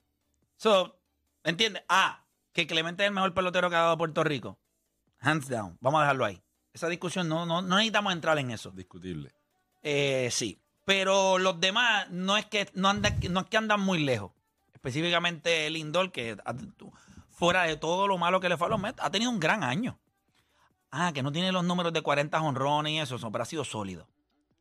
So, 0.55 0.97
¿entiendes? 1.43 1.83
Ah, 1.89 2.23
que 2.53 2.65
Clemente 2.65 3.03
es 3.03 3.07
el 3.09 3.13
mejor 3.13 3.33
pelotero 3.33 3.69
que 3.69 3.75
ha 3.75 3.79
dado 3.81 3.97
Puerto 3.97 4.23
Rico. 4.23 4.57
Hands 5.19 5.47
down. 5.49 5.77
Vamos 5.81 5.99
a 5.99 6.03
dejarlo 6.03 6.25
ahí. 6.25 6.41
Esa 6.73 6.87
discusión 6.87 7.27
no, 7.27 7.45
no, 7.45 7.61
no 7.61 7.75
necesitamos 7.75 8.13
entrar 8.13 8.37
en 8.39 8.51
eso. 8.51 8.71
Discutible. 8.71 9.33
Eh, 9.83 10.29
sí. 10.31 10.59
Pero 10.85 11.37
los 11.37 11.59
demás 11.59 12.09
no 12.11 12.37
es 12.37 12.45
que 12.45 12.69
no 12.73 12.87
andan, 12.89 13.19
no 13.29 13.41
es 13.41 13.45
que 13.47 13.57
andan 13.57 13.81
muy 13.81 13.99
lejos. 13.99 14.31
Específicamente 14.73 15.69
Lindor, 15.69 16.11
que 16.13 16.37
a- 16.45 16.53
tú- 16.53 16.93
fuera 17.29 17.63
de 17.63 17.75
todo 17.75 18.07
lo 18.07 18.17
malo 18.17 18.39
que 18.39 18.47
le 18.47 18.55
fue 18.57 18.67
a 18.67 18.69
los 18.69 18.79
Mets, 18.79 18.99
ha 19.01 19.11
tenido 19.11 19.29
un 19.31 19.39
gran 19.39 19.63
año. 19.63 19.99
Ah, 20.91 21.11
que 21.13 21.21
no 21.21 21.31
tiene 21.31 21.51
los 21.51 21.63
números 21.63 21.93
de 21.93 22.01
40 22.01 22.41
honrones 22.41 22.93
y 22.93 22.99
eso, 22.99 23.17
pero 23.31 23.41
ha 23.41 23.45
sido 23.45 23.63
sólido. 23.63 24.07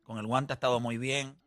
Con 0.03 0.17
el 0.17 0.27
guante 0.27 0.53
ha 0.53 0.55
estado 0.55 0.79
muy 0.79 0.97
bien. 0.97 1.37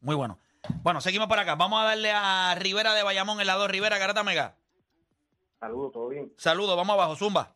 Muy 0.00 0.14
bueno. 0.14 0.38
Bueno, 0.82 1.00
seguimos 1.00 1.28
por 1.28 1.38
acá. 1.38 1.54
Vamos 1.54 1.80
a 1.80 1.84
darle 1.84 2.12
a 2.12 2.54
Rivera 2.54 2.94
de 2.94 3.02
Bayamón, 3.02 3.40
el 3.40 3.46
lado 3.46 3.68
Rivera, 3.68 3.98
Garata 3.98 4.22
Mega. 4.22 4.56
Saludos, 5.60 5.92
todo 5.92 6.08
bien. 6.08 6.32
Saludos, 6.36 6.76
vamos 6.76 6.94
abajo, 6.94 7.16
Zumba. 7.16 7.54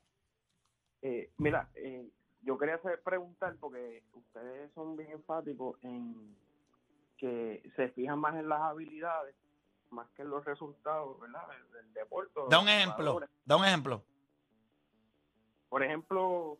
Eh, 1.02 1.30
mira, 1.38 1.68
eh, 1.74 2.08
yo 2.42 2.58
quería 2.58 2.76
hacer, 2.76 3.00
preguntar, 3.02 3.56
porque 3.60 4.02
ustedes 4.14 4.72
son 4.74 4.96
bien 4.96 5.10
enfáticos 5.12 5.78
en 5.82 6.36
que 7.16 7.62
se 7.76 7.88
fijan 7.90 8.18
más 8.18 8.34
en 8.36 8.48
las 8.48 8.60
habilidades, 8.60 9.34
más 9.90 10.08
que 10.16 10.22
en 10.22 10.30
los 10.30 10.44
resultados, 10.44 11.20
¿verdad? 11.20 11.42
Del, 11.72 11.92
deporte. 11.92 12.32
Da 12.50 12.58
un 12.58 12.68
ejemplo. 12.68 13.20
Da 13.44 13.56
un 13.56 13.64
ejemplo. 13.64 14.02
Por 15.72 15.82
ejemplo, 15.82 16.58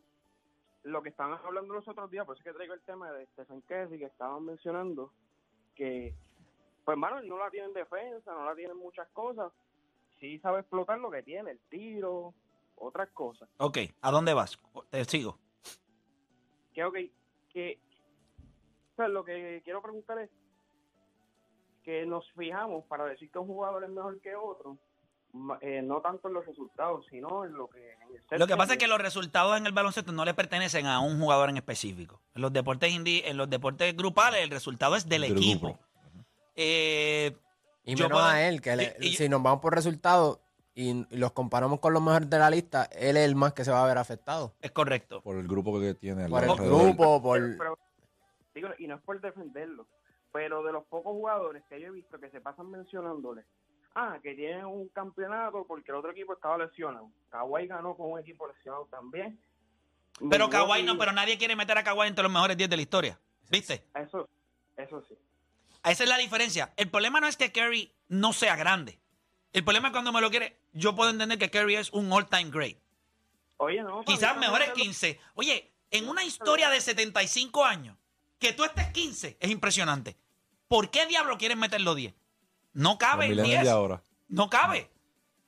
lo 0.81 1.03
que 1.03 1.09
estaban 1.09 1.37
hablando 1.45 1.75
los 1.75 1.87
otros 1.87 2.09
días, 2.09 2.25
por 2.25 2.35
eso 2.35 2.41
es 2.41 2.45
que 2.45 2.55
traigo 2.55 2.73
el 2.73 2.81
tema 2.81 3.11
de 3.11 3.27
Stephen 3.27 3.61
Curry, 3.61 3.99
que 3.99 4.05
estaban 4.05 4.43
mencionando 4.43 5.13
que, 5.75 6.15
pues, 6.83 6.97
mano, 6.97 7.21
no 7.21 7.37
la 7.37 7.51
tiene 7.51 7.67
en 7.67 7.73
defensa, 7.75 8.33
no 8.33 8.43
la 8.43 8.55
tiene 8.55 8.71
en 8.71 8.79
muchas 8.79 9.07
cosas. 9.09 9.53
Sí 10.19 10.39
sabe 10.39 10.61
explotar 10.61 10.97
lo 10.97 11.11
que 11.11 11.21
tiene, 11.21 11.51
el 11.51 11.59
tiro, 11.69 12.33
otras 12.75 13.07
cosas. 13.11 13.47
Ok, 13.57 13.77
¿a 14.01 14.09
dónde 14.09 14.33
vas? 14.33 14.59
Te 14.89 15.05
sigo. 15.05 15.37
que 16.73 16.83
ok, 16.83 16.97
que 17.51 17.77
o 18.93 18.95
sea, 18.95 19.09
lo 19.09 19.23
que 19.23 19.61
quiero 19.63 19.83
preguntar 19.83 20.17
es 20.17 20.31
que 21.83 22.03
nos 22.07 22.27
fijamos 22.31 22.83
para 22.85 23.05
decir 23.05 23.29
que 23.29 23.37
un 23.37 23.45
jugador 23.45 23.83
es 23.83 23.91
mejor 23.91 24.19
que 24.21 24.35
otro, 24.35 24.75
eh, 25.61 25.81
no 25.83 25.99
tanto 26.01 26.27
en 26.27 26.35
los 26.35 26.45
resultados, 26.45 27.05
sino 27.09 27.43
en 27.45 27.53
lo 27.53 27.67
que 27.67 27.93
en 27.93 28.01
el 28.15 28.21
ser 28.29 28.39
Lo 28.39 28.45
que 28.47 28.55
pasa 28.55 28.73
es 28.73 28.79
que 28.79 28.87
los 28.87 28.99
resultados 28.99 29.57
en 29.57 29.65
el 29.65 29.71
baloncesto 29.71 30.11
no 30.11 30.25
le 30.25 30.33
pertenecen 30.33 30.85
a 30.85 30.99
un 30.99 31.19
jugador 31.19 31.49
en 31.49 31.57
específico. 31.57 32.21
En 32.35 32.41
los 32.43 32.53
deportes 32.53 32.91
indi- 32.93 33.23
en 33.25 33.37
los 33.37 33.49
deportes 33.49 33.95
grupales, 33.97 34.41
el 34.43 34.49
resultado 34.51 34.95
es 34.95 35.07
del 35.09 35.21
Del 35.23 35.31
equipo. 35.37 35.77
Eh, 36.55 37.35
Y 37.85 37.95
Yo 37.95 38.05
menos 38.05 38.19
puedo- 38.21 38.29
a 38.31 38.41
él, 38.47 38.61
que 38.61 38.75
le- 38.77 38.95
y- 39.01 39.07
y- 39.09 39.15
si 39.15 39.27
nos 39.27 39.43
vamos 39.43 39.59
por 39.59 39.75
resultados 39.75 40.39
y 40.73 41.05
los 41.17 41.31
comparamos 41.33 41.79
con 41.81 41.91
los 41.93 42.01
mejores 42.01 42.29
de 42.29 42.39
la 42.39 42.49
lista, 42.49 42.85
él 42.93 43.17
es 43.17 43.25
el 43.25 43.35
más 43.35 43.51
que 43.53 43.65
se 43.65 43.71
va 43.71 43.83
a 43.83 43.87
ver 43.87 43.97
afectado. 43.97 44.53
es 44.61 44.71
correcto. 44.71 45.19
Por 45.21 45.35
el 45.37 45.47
grupo 45.47 45.77
que 45.81 45.93
tiene. 45.93 46.29
Por 46.29 46.43
el 46.43 46.49
alrededor. 46.49 46.81
grupo, 46.83 47.21
por... 47.21 47.39
Pero- 47.39 47.57
pero- 47.57 47.79
digo, 48.55 48.69
y 48.79 48.87
no 48.87 48.95
es 48.95 49.01
por 49.01 49.19
defenderlo, 49.19 49.85
pero 50.31 50.63
de 50.63 50.71
los 50.71 50.85
pocos 50.85 51.11
jugadores 51.11 51.63
que 51.69 51.81
yo 51.81 51.87
he 51.87 51.91
visto 51.91 52.17
que 52.19 52.29
se 52.29 52.39
pasan 52.39 52.69
mencionándole, 52.71 53.43
ah, 53.95 54.17
que 54.21 54.33
tienen 54.35 54.65
un 54.65 54.87
campeonato 54.89 55.65
porque 55.67 55.91
el 55.91 55.97
otro 55.97 56.11
equipo 56.11 56.33
estaba 56.33 56.57
lesionado. 56.57 57.09
Kawhi 57.29 57.67
ganó 57.67 57.95
con 57.95 58.11
un 58.11 58.19
equipo 58.19 58.47
lesionado 58.47 58.85
también. 58.91 59.39
Pero 60.29 60.49
Kawhi 60.49 60.83
no, 60.83 60.97
pero 60.97 61.11
nadie 61.11 61.37
quiere 61.37 61.55
meter 61.55 61.77
a 61.77 61.83
Kawhi 61.83 62.07
entre 62.07 62.23
los 62.23 62.31
mejores 62.31 62.55
10 62.57 62.69
de 62.69 62.75
la 62.75 62.81
historia. 62.81 63.19
¿Viste? 63.49 63.85
Eso, 63.95 64.29
eso 64.77 65.03
sí. 65.07 65.15
Esa 65.83 66.03
es 66.03 66.09
la 66.09 66.17
diferencia. 66.17 66.73
El 66.77 66.89
problema 66.89 67.19
no 67.19 67.27
es 67.27 67.35
que 67.35 67.51
Curry 67.51 67.91
no 68.07 68.31
sea 68.31 68.55
grande. 68.55 68.99
El 69.51 69.63
problema 69.63 69.89
es 69.89 69.91
cuando 69.91 70.11
me 70.13 70.21
lo 70.21 70.29
quiere. 70.29 70.57
Yo 70.71 70.95
puedo 70.95 71.09
entender 71.09 71.37
que 71.37 71.51
Curry 71.51 71.75
es 71.75 71.91
un 71.91 72.11
all-time 72.11 72.49
great. 72.51 72.77
Oye, 73.57 73.81
no. 73.83 74.03
Quizás 74.03 74.37
mejores 74.37 74.69
los- 74.69 74.77
15. 74.77 75.19
Oye, 75.35 75.71
en 75.91 76.07
una 76.09 76.23
historia 76.23 76.69
de 76.69 76.79
75 76.81 77.63
años, 77.65 77.97
que 78.39 78.53
tú 78.53 78.63
estés 78.63 78.87
15 78.91 79.37
es 79.39 79.51
impresionante. 79.51 80.17
¿Por 80.67 80.89
qué 80.89 81.05
diablo 81.05 81.37
quieres 81.37 81.57
meterlo 81.57 81.93
10? 81.95 82.13
No 82.73 82.97
cabe 82.97 83.25
en 83.25 83.31
millennials 83.31 83.61
10. 83.61 83.63
de 83.65 83.69
ahora. 83.71 84.01
No 84.29 84.49
cabe. 84.49 84.89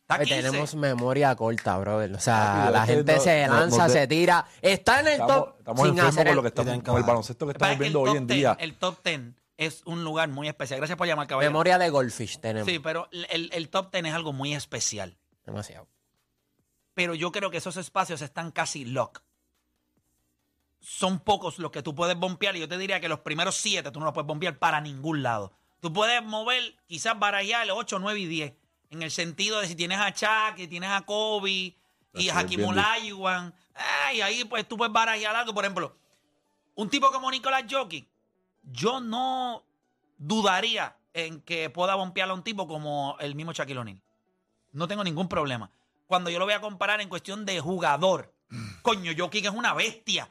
Está 0.02 0.16
Ay, 0.16 0.26
15. 0.28 0.42
tenemos 0.44 0.76
memoria 0.76 1.36
corta, 1.36 1.78
brother. 1.80 2.14
O 2.14 2.20
sea, 2.20 2.62
Papi, 2.66 2.74
la 2.74 2.80
es 2.82 2.86
que 2.90 2.96
gente 2.96 3.16
no- 3.16 3.22
se 3.22 3.48
no- 3.48 3.54
lanza, 3.56 3.78
no 3.78 3.86
te- 3.88 3.94
se 3.94 4.08
tira. 4.08 4.46
Está 4.62 5.00
en 5.00 5.08
el 5.08 5.14
Estamos, 5.14 5.36
top 5.36 5.56
estamos 5.60 5.82
sin 5.82 5.90
enfermos 5.90 6.10
hacer 6.14 6.24
con 6.26 6.30
el- 6.30 6.36
lo 6.36 6.42
que 6.44 6.48
estamos, 6.50 6.84
con 6.84 6.98
el 6.98 7.04
baloncesto 7.04 7.46
que 7.46 7.50
Lo 7.50 7.54
que 7.54 7.60
pasa 7.60 7.72
estamos 7.72 7.74
es 7.74 7.78
que 7.78 7.84
viendo 7.84 8.00
el 8.00 8.08
hoy 8.08 8.14
top 8.14 8.18
en 8.22 8.28
10, 8.28 8.38
día. 8.38 8.58
El 8.60 8.76
top 8.76 9.04
10 9.04 9.22
es 9.58 9.82
un 9.86 10.04
lugar 10.04 10.30
muy 10.30 10.48
especial. 10.48 10.80
Gracias 10.80 10.98
por 10.98 11.08
llamar, 11.08 11.26
caballero. 11.26 11.50
Memoria 11.52 11.80
de 11.80 11.90
Goldfish 11.90 12.38
tenemos. 12.40 12.70
Sí, 12.70 12.78
pero 12.78 13.08
el, 13.12 13.50
el 13.52 13.70
top 13.70 13.92
10 13.92 14.06
es 14.06 14.14
algo 14.14 14.32
muy 14.32 14.54
especial. 14.54 15.18
Demasiado. 15.44 15.88
Pero 16.94 17.16
yo 17.16 17.32
creo 17.32 17.50
que 17.50 17.58
esos 17.58 17.76
espacios 17.78 18.22
están 18.22 18.52
casi 18.52 18.86
lock. 18.86 19.22
Son 20.80 21.20
pocos 21.20 21.58
los 21.58 21.72
que 21.72 21.82
tú 21.82 21.96
puedes 21.96 22.16
bombear 22.16 22.56
y 22.56 22.60
yo 22.60 22.68
te 22.70 22.78
diría 22.78 23.00
que 23.00 23.10
los 23.10 23.22
primeros 23.22 23.56
7 23.56 23.90
tú 23.92 24.00
no 24.00 24.06
los 24.06 24.14
puedes 24.14 24.28
bombear 24.28 24.58
para 24.60 24.80
ningún 24.82 25.24
lado. 25.24 25.52
Tú 25.86 25.94
puedes 25.94 26.24
mover, 26.24 26.76
quizás 26.88 27.20
barajar 27.20 27.68
8, 27.70 28.00
9 28.00 28.20
y 28.20 28.26
10. 28.26 28.54
En 28.90 29.04
el 29.04 29.12
sentido 29.12 29.60
de 29.60 29.68
si 29.68 29.76
tienes 29.76 30.00
a 30.00 30.12
Chuck, 30.12 30.58
y 30.58 30.66
tienes 30.66 30.90
a 30.90 31.02
Kobe 31.02 31.76
y 32.16 32.30
a 32.30 32.40
Hakim 32.40 32.66
Olajuwon. 32.66 33.54
ay, 34.04 34.20
ahí 34.22 34.46
pues 34.46 34.68
tú 34.68 34.78
puedes 34.78 34.92
barajar 34.92 35.36
algo. 35.36 35.54
Por 35.54 35.64
ejemplo, 35.64 35.96
un 36.74 36.90
tipo 36.90 37.12
como 37.12 37.30
Nicolás 37.30 37.66
Jokic, 37.70 38.08
yo 38.64 39.00
no 39.00 39.64
dudaría 40.18 40.98
en 41.14 41.40
que 41.42 41.70
pueda 41.70 41.94
bombear 41.94 42.32
a 42.32 42.34
un 42.34 42.44
tipo 42.44 42.68
como 42.68 43.16
el 43.20 43.36
mismo 43.36 43.54
Shaquille 43.54 43.78
O'Neal. 43.78 44.02
No 44.72 44.88
tengo 44.88 45.04
ningún 45.04 45.30
problema. 45.30 45.70
Cuando 46.08 46.32
yo 46.32 46.40
lo 46.40 46.46
voy 46.46 46.56
a 46.56 46.62
comparar 46.62 47.00
en 47.00 47.10
cuestión 47.10 47.46
de 47.46 47.60
jugador, 47.60 48.34
coño, 48.82 49.12
Jokic 49.16 49.46
es 49.46 49.52
una 49.52 49.76
bestia. 49.76 50.28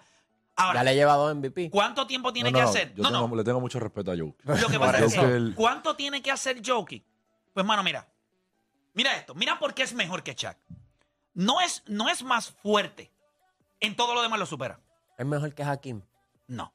Ahora, 0.56 0.80
Ya 0.80 0.84
le 0.84 0.94
lleva 0.94 1.14
dos 1.14 1.34
MVP. 1.34 1.68
¿cuánto 1.70 2.06
tiempo 2.06 2.32
tiene 2.32 2.52
No, 2.52 2.58
que 2.58 2.62
hacer? 2.64 2.94
Yo 2.94 3.02
No, 3.02 3.10
tengo- 3.10 3.28
no. 3.28 3.36
le 3.36 3.44
tengo 3.44 3.60
mucho 3.60 3.80
respeto 3.80 4.12
a 4.12 4.16
Joe. 4.16 4.34
Lo 4.44 4.68
que 4.68 4.78
pasa 4.78 5.04
es 5.04 5.14
que, 5.14 5.20
Jokic- 5.20 5.54
¿cuánto 5.54 5.96
tiene 5.96 6.22
que 6.22 6.30
hacer 6.30 6.60
Jokic? 6.64 7.04
Pues, 7.52 7.66
mano, 7.66 7.82
mira. 7.82 8.06
Mira 8.94 9.16
esto. 9.16 9.34
Mira 9.34 9.58
por 9.58 9.74
qué 9.74 9.82
es 9.82 9.92
mejor 9.94 10.22
que 10.22 10.34
Chuck. 10.36 10.56
No 11.34 11.60
es, 11.60 11.82
no 11.86 12.08
es 12.08 12.22
más 12.22 12.50
fuerte. 12.50 13.10
En 13.80 13.96
todo 13.96 14.14
lo 14.14 14.22
demás 14.22 14.38
lo 14.38 14.46
supera. 14.46 14.78
Es 15.18 15.26
mejor 15.26 15.52
que 15.54 15.64
Hakim. 15.64 16.02
No. 16.46 16.72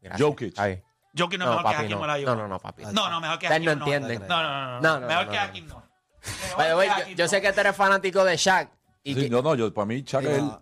Gracias. 0.00 0.22
Jokic. 0.28 0.58
Ahí. 0.58 0.80
Jokic 1.18 1.38
no 1.40 1.44
es 1.46 1.50
No, 1.50 1.56
mejor 1.56 1.58
que 1.58 1.64
papi, 1.76 1.84
Hakim 1.86 1.96
no. 1.98 2.02
Olajuwon. 2.04 2.36
No, 2.36 2.42
no, 2.42 2.48
no, 2.48 2.58
papi. 2.60 2.82
No, 2.92 3.10
no, 3.10 3.20
mejor 3.20 3.38
que 3.40 3.46
Hakim 3.48 3.64
no 3.64 3.74
no. 3.74 3.84
entienden. 3.84 4.28
No, 4.28 4.42
no, 4.42 4.48
no, 4.48 4.70
no. 4.70 4.80
No, 4.80 5.00
no, 5.00 5.06
mejor 5.08 5.26
no, 5.26 5.32
que. 5.32 5.38
Hakim 5.38 5.66
no. 5.66 5.82
Que 6.56 7.14
yo, 7.16 7.26
sé 7.28 7.40
que 7.40 7.52
tú 7.52 7.60
eres 7.60 7.74
fanático 7.74 8.22
de 8.24 8.36
Shaq. 8.36 8.70
¿Y, 9.02 9.14
Sí, 9.14 9.20
qui- 9.22 9.30
no, 9.30 9.42
no, 9.42 9.54
yo, 9.54 9.72
para 9.72 9.86
mí, 9.86 10.02
Chuck 10.04 10.22
es 10.22 10.38
el 10.38 10.44
Ah. 10.44 10.60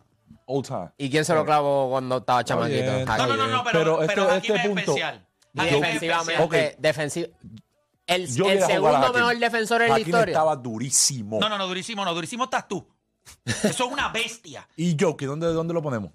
All 0.49 0.62
time. 0.62 0.90
¿y 0.99 1.09
quién 1.11 1.25
se 1.25 1.35
lo 1.35 1.45
clavó 1.45 1.90
cuando 1.90 2.17
estaba 2.19 2.43
chamaquito? 2.43 3.05
No, 3.05 3.26
no, 3.26 3.37
no, 3.37 3.47
no, 3.49 3.64
pero, 3.64 3.81
Pero 3.81 3.99
pero, 3.99 4.02
este- 4.02 4.21
Hakim 4.23 4.55
este 4.55 4.55
es 4.55 4.67
punto- 4.67 4.81
especial. 4.81 5.26
Y 5.55 5.61
defensivamente, 5.64 6.33
especial. 6.43 6.71
Ok. 6.75 6.78
defensivo. 6.81 7.28
El, 8.07 8.26
Yo 8.35 8.50
el 8.50 8.62
segundo 8.62 9.12
mejor 9.12 9.38
defensor 9.38 9.83
en 9.83 9.90
la 9.90 10.00
historia. 10.00 10.33
estaba 10.33 10.57
durísimo. 10.57 11.38
No, 11.40 11.49
no, 11.49 11.59
no, 11.59 11.67
durísimo, 11.67 12.05
no, 12.05 12.14
durísimo 12.14 12.45
estás 12.45 12.67
tú. 12.67 12.88
Eso 13.45 13.69
es 13.69 13.81
una 13.93 14.09
bestia. 14.09 14.67
¿Y 14.76 14.97
Jokic, 14.99 15.28
¿dónde, 15.28 15.47
dónde 15.49 15.75
lo 15.75 15.83
ponemos? 15.83 16.11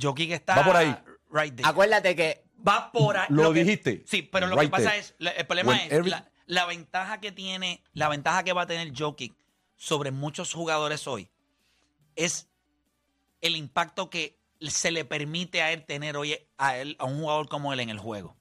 Jokic 0.00 0.32
está 0.32 0.56
Va 0.56 0.64
por 0.64 0.76
ahí. 0.76 0.96
right 1.30 1.54
there. 1.54 1.68
Acuérdate 1.68 2.16
que 2.16 2.44
Va 2.66 2.90
por 2.90 3.16
ahí. 3.16 3.26
Lo 3.28 3.52
que- 3.52 3.62
dijiste. 3.62 4.02
Sí, 4.06 4.22
pero 4.22 4.48
lo 4.48 4.56
Right 4.56 4.64
que 4.64 4.70
pasa 4.70 4.90
there. 4.90 4.98
es, 4.98 5.14
el 5.38 5.46
problema 5.46 5.70
When 5.72 5.80
es 5.82 5.92
every- 5.92 6.10
la, 6.10 6.28
la 6.46 6.66
ventaja 6.66 7.20
que 7.20 7.30
tiene, 7.30 7.84
la 7.92 8.08
ventaja 8.08 8.42
que 8.42 8.52
va 8.52 8.62
a 8.62 8.66
tener 8.66 8.92
Jokic 8.98 9.34
sobre 9.76 10.10
muchos 10.10 10.52
jugadores 10.52 11.06
hoy 11.06 11.28
es 12.16 12.48
el 13.46 13.56
impacto 13.56 14.10
que 14.10 14.38
se 14.60 14.90
le 14.90 15.04
permite 15.04 15.62
a 15.62 15.72
él 15.72 15.84
tener 15.84 16.16
hoy 16.16 16.36
a 16.58 16.76
él, 16.78 16.96
a 16.98 17.04
un 17.04 17.18
jugador 17.20 17.48
como 17.48 17.72
él 17.72 17.80
en 17.80 17.90
el 17.90 17.98
juego. 17.98 18.36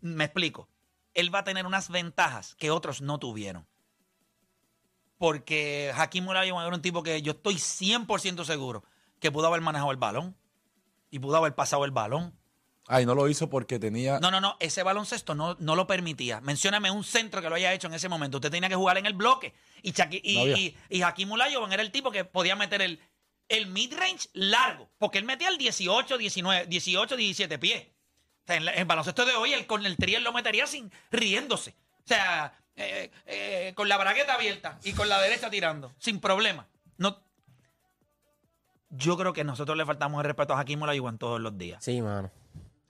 Me 0.00 0.24
explico. 0.24 0.68
Él 1.14 1.34
va 1.34 1.40
a 1.40 1.44
tener 1.44 1.66
unas 1.66 1.88
ventajas 1.90 2.54
que 2.56 2.70
otros 2.70 3.00
no 3.02 3.18
tuvieron. 3.18 3.66
Porque 5.18 5.92
Hakim 5.96 6.26
Olajuwon 6.28 6.66
era 6.66 6.74
un 6.74 6.82
tipo 6.82 7.02
que 7.02 7.22
yo 7.22 7.32
estoy 7.32 7.54
100% 7.54 8.44
seguro 8.44 8.82
que 9.20 9.30
pudo 9.30 9.46
haber 9.46 9.60
manejado 9.60 9.90
el 9.92 9.96
balón 9.96 10.36
y 11.10 11.20
pudo 11.20 11.36
haber 11.36 11.54
pasado 11.54 11.84
el 11.84 11.92
balón. 11.92 12.36
Ay, 12.88 13.06
no 13.06 13.14
lo 13.14 13.28
hizo 13.28 13.48
porque 13.48 13.78
tenía. 13.78 14.18
No, 14.18 14.32
no, 14.32 14.40
no, 14.40 14.56
ese 14.58 14.82
baloncesto 14.82 15.36
no, 15.36 15.56
no 15.60 15.76
lo 15.76 15.86
permitía. 15.86 16.40
Mencióname 16.40 16.90
un 16.90 17.04
centro 17.04 17.40
que 17.40 17.48
lo 17.48 17.54
haya 17.54 17.72
hecho 17.72 17.86
en 17.86 17.94
ese 17.94 18.08
momento. 18.08 18.38
Usted 18.38 18.50
tenía 18.50 18.68
que 18.68 18.74
jugar 18.74 18.98
en 18.98 19.06
el 19.06 19.14
bloque. 19.14 19.54
Y, 19.82 19.92
Shaqui- 19.92 20.20
y, 20.24 20.34
No 20.34 20.40
había. 20.42 20.58
y, 20.58 20.76
y 20.90 21.02
Hakim 21.02 21.30
Olajuwon 21.30 21.72
era 21.72 21.82
el 21.82 21.92
tipo 21.92 22.10
que 22.10 22.24
podía 22.24 22.56
meter 22.56 22.82
el, 22.82 22.98
el 23.48 23.66
mid-range 23.66 24.28
largo. 24.32 24.90
Porque 24.98 25.18
él 25.18 25.24
metía 25.24 25.48
el 25.48 25.58
18, 25.58 26.18
19, 26.18 26.66
18, 26.66 27.16
17 27.16 27.58
pies. 27.58 27.86
O 28.44 28.46
sea, 28.46 28.56
en, 28.56 28.68
el 28.68 28.84
baloncesto 28.84 29.24
de 29.24 29.34
hoy, 29.34 29.52
él 29.52 29.66
con 29.66 29.86
el 29.86 29.96
triel 29.96 30.24
lo 30.24 30.32
metería 30.32 30.66
sin 30.66 30.90
riéndose. 31.10 31.74
O 32.04 32.08
sea, 32.08 32.58
eh, 32.76 33.10
eh, 33.26 33.72
con 33.76 33.88
la 33.88 33.98
bragueta 33.98 34.34
abierta 34.34 34.78
y 34.82 34.92
con 34.92 35.08
la 35.08 35.20
derecha 35.20 35.50
tirando, 35.50 35.92
sin 35.98 36.20
problema. 36.20 36.66
No, 36.96 37.22
yo 38.90 39.16
creo 39.16 39.32
que 39.32 39.44
nosotros 39.44 39.76
le 39.76 39.86
faltamos 39.86 40.20
el 40.20 40.26
respeto 40.26 40.54
a 40.54 40.60
Hakim 40.60 40.82
Olajuwon 40.82 41.18
todos 41.18 41.40
los 41.40 41.56
días. 41.56 41.82
Sí, 41.82 42.00
mano. 42.02 42.30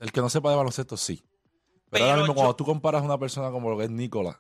El 0.00 0.11
que 0.11 0.21
no 0.21 0.28
sepa 0.28 0.50
de 0.50 0.56
baloncesto, 0.56 0.97
sí. 0.97 1.23
Pero, 1.90 1.90
Pero 1.90 2.04
ahora 2.06 2.16
mismo, 2.16 2.32
yo- 2.32 2.35
cuando 2.35 2.56
tú 2.56 2.64
comparas 2.64 3.02
a 3.02 3.04
una 3.04 3.18
persona 3.18 3.50
como 3.50 3.71
lo 3.71 3.78
que 3.78 3.85
es 3.85 3.90
Nicolás, 3.90 4.37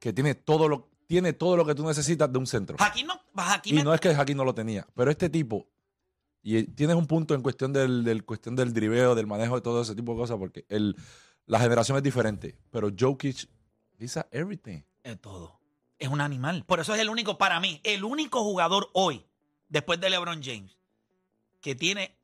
que 0.00 0.12
tiene 0.12 0.34
todo 0.34 0.68
lo, 0.68 0.88
tiene 1.12 1.34
todo 1.34 1.58
lo 1.58 1.66
que 1.66 1.74
tú 1.74 1.86
necesitas 1.86 2.32
de 2.32 2.38
un 2.38 2.46
centro. 2.46 2.78
No, 2.78 2.84
Y 3.80 3.82
no 3.84 3.92
es 3.92 4.00
que 4.00 4.08
Hakim 4.14 4.34
no 4.34 4.46
lo 4.46 4.54
tenía, 4.54 4.86
pero 4.94 5.10
este 5.10 5.28
tipo, 5.28 5.68
y 6.42 6.56
eh, 6.56 6.62
tienes 6.74 6.96
un 6.96 7.06
punto 7.06 7.34
en 7.34 7.42
cuestión 7.42 7.70
del, 7.70 8.02
del 8.02 8.24
cuestión 8.24 8.56
del 8.56 8.72
driveo, 8.72 9.14
del 9.14 9.26
manejo 9.26 9.56
de 9.56 9.60
todo 9.60 9.82
ese 9.82 9.94
tipo 9.94 10.12
de 10.12 10.18
cosas, 10.18 10.38
porque 10.38 10.64
el, 10.70 10.96
la 11.44 11.60
generación 11.60 11.98
es 11.98 12.02
diferente. 12.02 12.56
Pero 12.70 12.88
Jokic, 12.98 13.46
he's 13.98 14.16
a 14.16 14.26
everything. 14.30 14.80
es 15.04 15.20
todo. 15.20 15.60
Es 15.98 16.08
un 16.08 16.22
animal. 16.22 16.64
Por 16.64 16.80
eso 16.80 16.94
es 16.94 17.00
el 17.02 17.10
único, 17.10 17.36
para 17.36 17.60
mí, 17.60 17.78
el 17.84 18.04
único 18.04 18.42
jugador 18.42 18.88
hoy, 18.94 19.22
después 19.68 20.00
de 20.00 20.08
LeBron 20.08 20.42
James, 20.42 20.78
que 21.60 21.74
tiene 21.74 22.16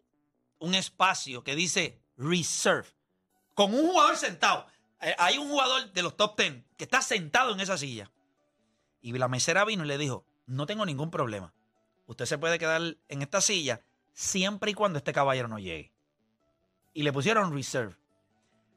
un 0.60 0.74
espacio 0.74 1.44
que 1.44 1.54
dice 1.54 2.00
reserve, 2.16 2.88
con 3.52 3.74
un 3.74 3.86
jugador 3.86 4.16
sentado. 4.16 4.66
Eh, 5.02 5.14
Hay 5.18 5.36
un 5.36 5.50
jugador 5.50 5.92
de 5.92 6.02
los 6.02 6.16
top 6.16 6.38
10 6.38 6.64
que 6.78 6.84
está 6.84 7.02
sentado 7.02 7.52
en 7.52 7.60
esa 7.60 7.76
silla. 7.76 8.10
Y 9.00 9.12
la 9.12 9.28
mesera 9.28 9.64
vino 9.64 9.84
y 9.84 9.88
le 9.88 9.98
dijo, 9.98 10.24
no 10.46 10.66
tengo 10.66 10.84
ningún 10.86 11.10
problema. 11.10 11.52
Usted 12.06 12.24
se 12.26 12.38
puede 12.38 12.58
quedar 12.58 12.80
en 13.08 13.22
esta 13.22 13.40
silla 13.40 13.80
siempre 14.12 14.70
y 14.70 14.74
cuando 14.74 14.98
este 14.98 15.12
caballero 15.12 15.48
no 15.48 15.58
llegue. 15.58 15.92
Y 16.94 17.02
le 17.02 17.12
pusieron 17.12 17.52
reserve. 17.54 17.96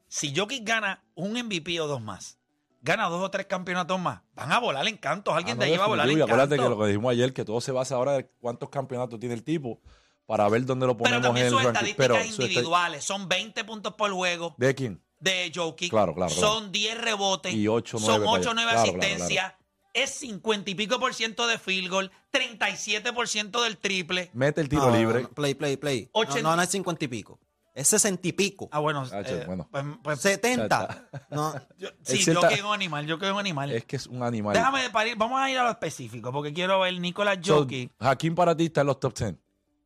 Si 0.07 0.35
Jokic 0.35 0.67
gana 0.67 1.03
un 1.15 1.31
MVP 1.33 1.79
o 1.79 1.87
dos 1.87 2.01
más, 2.01 2.37
gana 2.81 3.07
dos 3.07 3.23
o 3.23 3.31
tres 3.31 3.45
campeonatos 3.47 3.99
más, 3.99 4.21
van 4.35 4.51
a 4.51 4.59
volar 4.59 4.87
encantos. 4.87 5.33
Alguien 5.33 5.57
Ah, 5.57 5.61
de 5.61 5.67
no, 5.67 5.71
ahí 5.73 5.77
va 5.77 5.85
a 5.85 5.87
volar 5.87 6.09
y 6.09 6.21
acuérdate 6.21 6.49
que 6.49 6.55
encantos. 6.55 6.77
lo 6.77 6.83
que 6.83 6.87
dijimos 6.89 7.11
ayer, 7.11 7.33
que 7.33 7.45
todo 7.45 7.61
se 7.61 7.71
basa 7.71 7.95
ahora 7.95 8.13
de 8.13 8.29
cuántos 8.41 8.69
campeonatos 8.69 9.19
tiene 9.19 9.33
el 9.35 9.43
tipo 9.43 9.79
para 10.27 10.47
ver 10.49 10.65
dónde 10.65 10.85
lo 10.85 10.97
Pero 10.97 11.03
ponemos 11.03 11.17
en 11.19 11.23
también 11.23 11.45
el 11.47 11.51
sus 11.53 11.63
ranking. 11.63 11.85
estadísticas 11.91 12.07
Pero 12.19 12.25
individuales 12.43 13.03
son 13.05 13.27
20 13.29 13.63
puntos 13.63 13.93
por 13.95 14.11
juego 14.11 14.53
¿De 14.57 14.75
quién? 14.75 15.01
de 15.19 15.51
Jokic. 15.55 15.89
Claro, 15.89 16.13
claro, 16.13 16.33
claro. 16.35 16.47
Son 16.53 16.71
10 16.71 16.99
rebotes. 16.99 17.53
Y 17.53 17.67
ocho, 17.67 17.97
Son 17.99 18.07
nueve 18.21 18.25
para 18.25 18.39
8 18.39 18.49
o 18.49 18.51
allá. 18.51 18.53
9 18.53 18.71
Claro, 18.71 18.83
claro, 18.83 19.07
asistencias. 19.07 19.53
Es 19.93 20.11
50 20.11 20.69
y 20.71 20.75
pico 20.75 20.99
por 20.99 21.13
ciento 21.13 21.47
de 21.47 21.57
field 21.57 21.89
goal, 21.89 22.11
37 22.31 23.11
por 23.13 23.27
ciento 23.27 23.61
del 23.63 23.77
triple. 23.77 24.29
Mete 24.33 24.61
el 24.61 24.69
tiro 24.69 24.89
No, 24.89 24.95
libre. 24.97 25.23
no, 25.23 25.29
play, 25.29 25.53
play, 25.53 25.75
play. 25.77 26.09
No, 26.13 26.21
Ochenta- 26.21 26.41
No, 26.49 26.55
no 26.55 26.61
es 26.61 26.69
cincuenta 26.69 27.03
y 27.05 27.07
pico. 27.09 27.39
Es 27.73 27.87
sesenta 27.87 28.27
y 28.27 28.33
pico. 28.33 28.67
Ah, 28.71 28.79
bueno. 28.79 29.05
Ah, 29.11 29.21
eh, 29.25 29.43
bueno. 29.45 29.67
pues- 29.71 29.85
pues- 30.03 30.19
Setenta. 30.21 31.07
No, 31.29 31.53
yo- 31.77 31.89
sí, 32.03 32.17
yo 32.17 32.23
cierta- 32.23 32.47
que 32.49 32.55
es 32.55 32.63
un 32.63 32.73
animal, 32.73 33.05
yo 33.05 33.17
que 33.17 33.25
es 33.27 33.31
un 33.31 33.39
animal. 33.39 33.71
Es 33.71 33.85
que 33.85 33.95
es 33.95 34.07
un 34.07 34.23
animal. 34.23 34.53
Déjame 34.53 34.89
para 34.89 35.09
ir, 35.09 35.15
vamos 35.17 35.39
a 35.39 35.49
ir 35.49 35.57
a 35.57 35.63
lo 35.63 35.69
específico, 35.71 36.31
porque 36.33 36.53
quiero 36.53 36.79
ver 36.81 36.99
Nicolás 36.99 37.37
So, 37.41 37.59
Jokic. 37.59 37.91
Hakim 37.99 38.35
para 38.35 38.55
ti 38.55 38.65
está 38.65 38.81
en 38.81 38.87
los 38.87 38.99
top 38.99 39.13
10. 39.17 39.35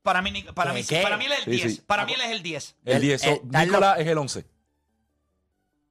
Para 0.02 0.22
mí, 0.22 0.44
para 0.54 0.72
¿Qué, 0.72 0.78
mí, 0.78 0.84
sí, 0.84 0.96
para 1.02 1.18
mí 1.18 1.26
él 1.26 1.32
es 1.32 1.38
el 1.40 1.44
Sí, 1.46 1.52
10. 1.52 1.76
sí. 1.78 1.82
Para 1.86 2.06
mí 2.06 2.14
él 2.14 2.22
es 2.22 2.32
el 2.32 2.44
10. 2.44 2.76
El 2.86 2.94
El- 2.98 3.02
10. 3.02 3.22
So, 3.22 3.28
el- 3.30 3.34
está 3.38 3.62
en 3.64 3.68
Nicolás 3.70 4.00
es 4.00 4.08
el 4.08 4.18
11. 4.20 4.46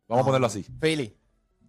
Vamos 0.09 0.23
a 0.23 0.27
ponerlo 0.27 0.47
así. 0.47 0.65
Philly. 0.81 1.17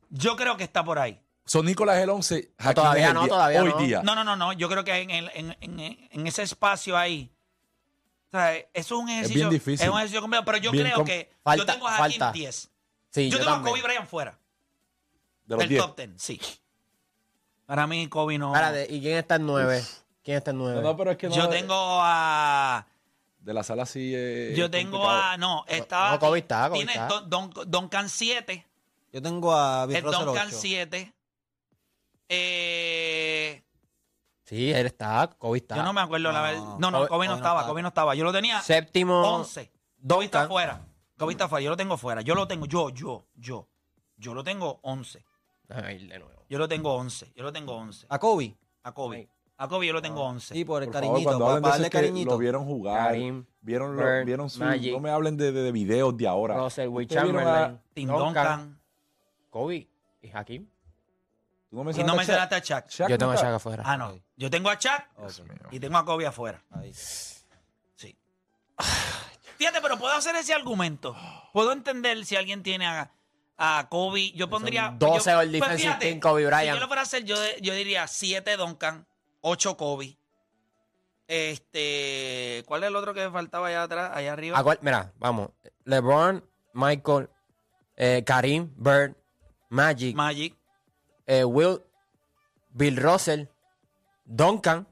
Yo 0.10 0.36
creo 0.36 0.58
que 0.58 0.64
está 0.64 0.84
por 0.84 1.00
ahí. 1.00 1.20
So, 1.46 1.62
Nicolás 1.62 1.98
es 1.98 2.04
el 2.04 2.10
11. 2.10 2.52
Hakim 2.58 2.74
todavía 2.74 3.04
es 3.04 3.08
el 3.10 3.14
no, 3.14 3.20
10. 3.22 3.30
todavía 3.30 3.62
Hoy 3.64 3.70
no. 3.70 3.78
día. 3.78 4.02
No, 4.04 4.16
no, 4.16 4.24
no, 4.24 4.36
no. 4.36 4.54
Yo 4.54 4.68
creo 4.68 4.84
que 4.84 4.98
en, 5.00 5.12
el- 5.12 5.32
en, 5.36 5.56
en- 5.62 5.80
en 6.12 6.28
ese 6.28 6.42
espacio 6.44 6.98
ahí. 6.98 7.32
O 8.28 8.32
sea, 8.32 8.56
eso 8.56 8.68
es 8.74 8.92
un 8.92 9.10
ejercicio. 9.10 9.42
bien 9.42 9.50
difícil. 9.52 9.86
Es 9.86 9.90
un 9.92 9.98
ejercicio 9.98 10.22
complejo. 10.22 10.44
Pero 10.46 10.58
yo 10.58 10.72
Bien 10.72 10.86
creo 10.86 10.96
com- 10.98 11.06
que 11.06 11.30
yo 11.32 11.38
Falta- 11.44 11.74
tengo 11.74 11.88
a 11.88 11.92
Hakim 11.98 12.20
falta. 12.20 12.32
10. 12.32 12.72
Sí, 13.12 13.30
yo 13.30 13.38
yo, 13.38 13.38
tengo 13.38 13.52
a 13.52 13.54
también. 13.56 13.74
Kobe 13.76 13.84
Bryant 13.88 14.08
fuera. 14.10 14.32
De 15.46 15.56
los 15.56 15.60
Del 15.60 15.70
10. 15.70 15.82
top 15.86 15.98
10, 15.98 16.10
sí. 16.18 16.42
Para 17.68 17.86
mí, 17.88 18.08
Kobe 18.10 18.38
no. 18.40 18.54
Espérate, 18.54 18.88
¿y 18.94 19.00
quién 19.02 19.18
está 19.18 19.36
en 19.36 19.46
9? 19.46 19.84
¿Quién 20.24 20.38
está 20.38 20.52
en 20.52 20.58
9? 20.58 20.76
No, 20.76 20.82
no, 20.82 20.98
pero 20.98 21.12
es 21.12 21.18
que 21.18 21.30
no. 21.30 21.36
yo 21.36 21.48
tengo 21.50 21.74
a. 22.02 22.86
De 23.40 23.54
la 23.54 23.64
sala 23.64 23.86
sí. 23.86 24.12
eh, 24.16 24.54
Yo 24.58 24.66
es 24.66 24.72
tengo 24.72 24.98
complicado. 25.00 25.22
a. 25.32 25.38
No, 25.38 25.66
estaba. 25.68 26.12
no, 26.12 26.20
Kobe 26.20 26.40
está, 26.40 26.68
Kobe 26.70 26.78
tiene 26.80 26.92
está. 26.94 27.08
Don, 27.08 27.30
Don- 27.52 27.70
Duncan 27.72 28.10
7. 28.10 28.66
yo 29.14 29.22
tengo 29.22 29.54
a 29.56 29.86
Bill 29.86 29.98
El 29.98 30.04
Russell 30.04 30.26
Duncan 30.26 30.48
8. 30.48 30.58
7. 30.60 31.14
Eh, 32.30 33.62
Sí, 34.44 34.72
él 34.72 34.86
está. 34.86 35.28
Kobe 35.40 35.58
está. 35.58 35.76
yo 35.76 35.84
no 35.84 35.92
me 35.92 36.02
acuerdo 36.02 36.32
la 36.32 36.40
No, 36.40 36.44
vez. 36.44 36.80
No, 36.80 36.92
no, 36.92 37.00
Kobe- 37.00 37.08
Kobe 37.08 37.26
no 37.28 37.32
Kobe 37.34 37.38
estaba. 37.40 37.68
Kobe 37.68 37.82
no 37.82 37.88
estaba. 37.88 38.16
Yo 38.16 38.24
lo 38.24 38.32
tenía 38.32 38.62
Séptimo. 38.62 39.22
11. 39.22 39.72
Kobe 40.08 40.26
está 40.26 40.40
Duncan. 40.42 40.48
fuera. 40.48 40.86
Kobe 41.18 41.32
está 41.34 41.48
fuera. 41.50 41.64
Yo 41.64 41.70
lo 41.72 41.78
tengo 41.78 41.98
fuera. 41.98 42.22
Yo 42.22 42.36
lo 42.36 42.48
tengo. 42.48 42.66
Yo, 42.68 42.90
yo, 42.90 43.26
yo. 43.36 43.68
Yo 44.18 44.34
lo 44.36 44.44
tengo 44.44 44.80
11. 44.84 45.26
Déjame 45.68 45.96
ir 45.96 46.08
de 46.10 46.20
nuevo. 46.20 46.46
Yo 46.48 46.60
lo 46.60 46.68
tengo 46.68 46.94
11. 46.94 47.32
Yo 47.36 47.44
lo 47.44 47.52
tengo 47.52 47.74
11. 47.76 48.06
A 48.10 48.20
Kobe. 48.20 48.56
A 48.84 48.92
Kobe. 48.94 49.18
Ay. 49.18 49.30
A 49.58 49.68
Kobe 49.68 49.88
yo 49.88 49.94
lo 49.94 50.02
tengo 50.02 50.22
11. 50.24 50.54
Sí, 50.54 50.64
por 50.64 50.84
el 50.84 50.90
Por 50.90 50.96
favor, 51.02 51.10
cariñito. 51.10 51.30
cuando 51.40 51.62
para, 51.62 51.74
darle 51.74 51.90
cariñito. 51.90 52.32
lo 52.32 52.38
vieron 52.38 52.66
jugar. 52.66 53.08
Karim, 53.08 53.46
vieron, 53.62 53.96
lo- 53.96 54.04
Bird, 54.04 54.26
vieron 54.26 54.50
su. 54.50 54.60
Magic. 54.60 54.92
No 54.94 55.00
me 55.00 55.10
hablen 55.10 55.38
de, 55.38 55.52
de, 55.52 55.62
de 55.64 55.72
videos 55.72 56.16
de 56.18 56.28
ahora. 56.28 56.56
Russell, 56.58 56.90
Will 56.90 57.08
Chamberlain, 57.08 57.80
Tim 57.94 58.10
Duncan. 58.10 58.80
Kobe 59.50 59.88
y 60.22 60.30
Hakim. 60.32 60.68
¿Tú 61.70 61.84
no 61.84 61.92
Y 61.92 62.04
no 62.04 62.14
a 62.14 62.16
mencionaste 62.16 62.56
a 62.56 62.60
Shaq? 62.60 62.90
Shaq. 62.90 63.10
Yo 63.10 63.18
tengo 63.18 63.32
a. 63.32 63.36
Shaq 63.36 63.54
afuera. 63.56 63.84
Ah, 63.86 63.98
no. 63.98 64.18
Yo 64.38 64.50
tengo 64.50 64.70
a 64.70 64.76
Shaq 64.76 65.10
Dios 65.18 65.40
mío. 65.42 65.56
y 65.72 65.80
tengo 65.80 65.98
a 65.98 66.06
Kobe 66.06 66.26
afuera. 66.26 66.64
Ahí. 66.72 66.94
Sí. 66.94 68.18
Fíjate, 69.58 69.82
pero 69.82 69.98
puedo 69.98 70.14
hacer 70.14 70.36
ese 70.36 70.54
argumento. 70.54 71.16
Puedo 71.54 71.72
entender 71.72 72.24
si 72.26 72.36
alguien 72.36 72.62
tiene 72.64 72.86
a, 72.88 73.12
a 73.58 73.88
Kobe. 73.90 74.32
Yo 74.32 74.50
pondría. 74.50 74.94
12 74.98 75.30
yo- 75.32 75.40
all 75.40 75.52
defensive 75.52 75.78
fíjate, 75.80 76.06
team, 76.08 76.20
Kobe 76.20 76.42
Si 76.42 76.46
Bryant. 76.48 76.76
yo 76.76 76.80
lo 76.80 76.88
fuera 76.88 77.02
a 77.02 77.04
hacer, 77.04 77.24
yo, 77.24 77.36
yo 77.62 77.74
diría 77.74 78.08
7 78.08 78.58
Duncan, 78.58 79.06
8 79.42 79.76
Kobe. 79.78 80.18
Este. 81.28 82.64
¿Cuál 82.68 82.84
es 82.84 82.90
el 82.90 82.96
otro 82.96 83.14
que 83.14 83.30
faltaba 83.32 83.68
allá 83.68 83.84
atrás, 83.84 84.12
allá 84.14 84.34
arriba? 84.34 84.64
Mira, 84.82 85.12
vamos. 85.18 85.50
LeBron, 85.86 86.44
Michael, 86.74 87.30
eh, 87.96 88.24
Karim, 88.26 88.72
Bird, 88.78 89.16
Magic, 89.70 90.16
Magic, 90.16 90.56
eh, 91.28 91.44
Will, 91.44 91.82
Bill 92.70 92.98
Russell, 92.98 93.46
Duncan. 94.26 94.88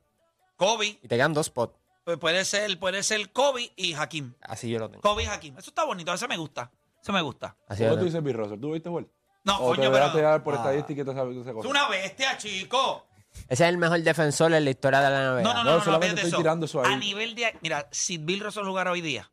Kobe. 0.56 0.88
Y 1.02 1.08
te 1.08 1.16
quedan 1.16 1.34
dos 1.34 1.48
spots. 1.48 1.76
Pues 2.04 2.18
puede 2.18 2.44
ser, 2.46 2.78
puede 2.80 3.02
ser 3.04 3.32
Kobe 3.32 3.72
y 3.76 3.94
Hakim. 3.94 4.34
Así 4.42 4.70
yo 4.70 4.80
lo 4.80 4.90
tengo. 4.90 5.02
Kobe 5.02 5.24
y 5.24 5.26
Hakim. 5.26 5.58
Eso 5.58 5.70
está 5.70 5.84
bonito, 5.86 6.14
eso 6.14 6.28
me 6.28 6.38
gusta. 6.38 6.72
Eso 7.02 7.12
me 7.14 7.22
gusta. 7.22 7.56
Así 7.68 7.84
¿Por 7.84 7.86
yo 7.86 7.90
qué 7.92 7.96
lo 7.96 8.00
tú 8.00 8.06
dices 8.06 8.24
Bill 8.24 8.34
Russell? 8.38 8.60
¿Tú 8.60 8.72
viste, 8.74 8.90
Will? 8.90 9.10
No, 9.46 9.58
O 9.60 9.72
te 9.72 9.78
coño, 9.78 9.92
dejaste 9.92 10.18
pero. 10.18 10.30
dar 10.30 10.44
por 10.44 10.54
Ah. 10.54 10.58
estadística 10.58 11.02
y 11.02 11.06
toda 11.06 11.22
esa, 11.24 11.32
esa 11.42 11.50
Es 11.50 11.56
cosa. 11.56 11.68
una 11.70 11.90
bestia, 11.90 12.38
chico. 12.38 13.06
Ese 13.50 13.64
es 13.64 13.70
el 13.70 13.78
mejor 13.78 14.02
defensor 14.02 14.54
en 14.54 14.64
la 14.64 14.70
historia 14.70 15.02
de 15.02 15.10
la 15.10 15.20
NBA. 15.34 15.42
No, 15.42 15.54
no, 15.54 15.64
No, 15.64 15.64
no, 15.72 15.78
no, 15.80 15.84
solamente 15.84 16.16
estoy 16.16 16.28
eso. 16.30 16.38
tirando 16.38 16.66
eso 16.66 16.84
ahí. 16.86 16.94
A 16.94 16.98
nivel 16.98 17.36
de. 17.36 17.58
Mira, 17.62 17.88
si 17.92 18.18
Bill 18.18 18.40
Russell 18.42 18.64
jugara 18.66 18.92
hoy 18.92 19.02
día, 19.02 19.32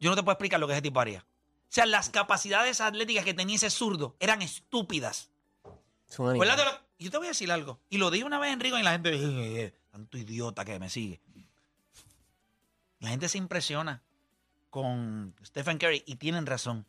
yo 0.00 0.10
no 0.10 0.16
te 0.16 0.22
puedo 0.22 0.32
explicar 0.32 0.58
lo 0.60 0.66
que 0.66 0.72
ese 0.74 0.82
tipo 0.82 1.00
haría. 1.00 1.20
O 1.24 1.74
sea, 1.74 1.86
las 1.86 2.10
capacidades 2.10 2.80
atléticas 2.82 3.24
que 3.24 3.32
tenía 3.34 3.56
ese 3.56 3.70
zurdo 3.70 4.16
eran 4.20 4.42
estúpidas. 4.42 5.30
Es 6.12 6.18
un 6.18 6.28
animal. 6.28 6.50
Acuérdate 6.50 6.76
lo- 6.78 6.92
Yo 6.98 7.10
te 7.10 7.16
voy 7.16 7.26
a 7.26 7.30
decir 7.30 7.50
algo. 7.50 7.80
Y 7.90 7.98
lo 7.98 8.10
dije 8.10 8.24
una 8.24 8.38
vez 8.38 8.52
en 8.52 8.60
Rico 8.60 8.78
y 8.78 8.82
la 8.82 8.92
gente. 8.92 9.10
"Eh, 9.14 9.64
eh, 9.64 9.74
tanto 9.90 10.18
idiota 10.18 10.64
que 10.64 10.78
me 10.78 10.88
sigue. 10.88 11.20
La 13.00 13.08
gente 13.08 13.28
se 13.28 13.38
impresiona 13.38 14.02
con 14.70 15.34
Stephen 15.44 15.78
Curry 15.78 16.04
y 16.06 16.16
tienen 16.16 16.46
razón. 16.46 16.86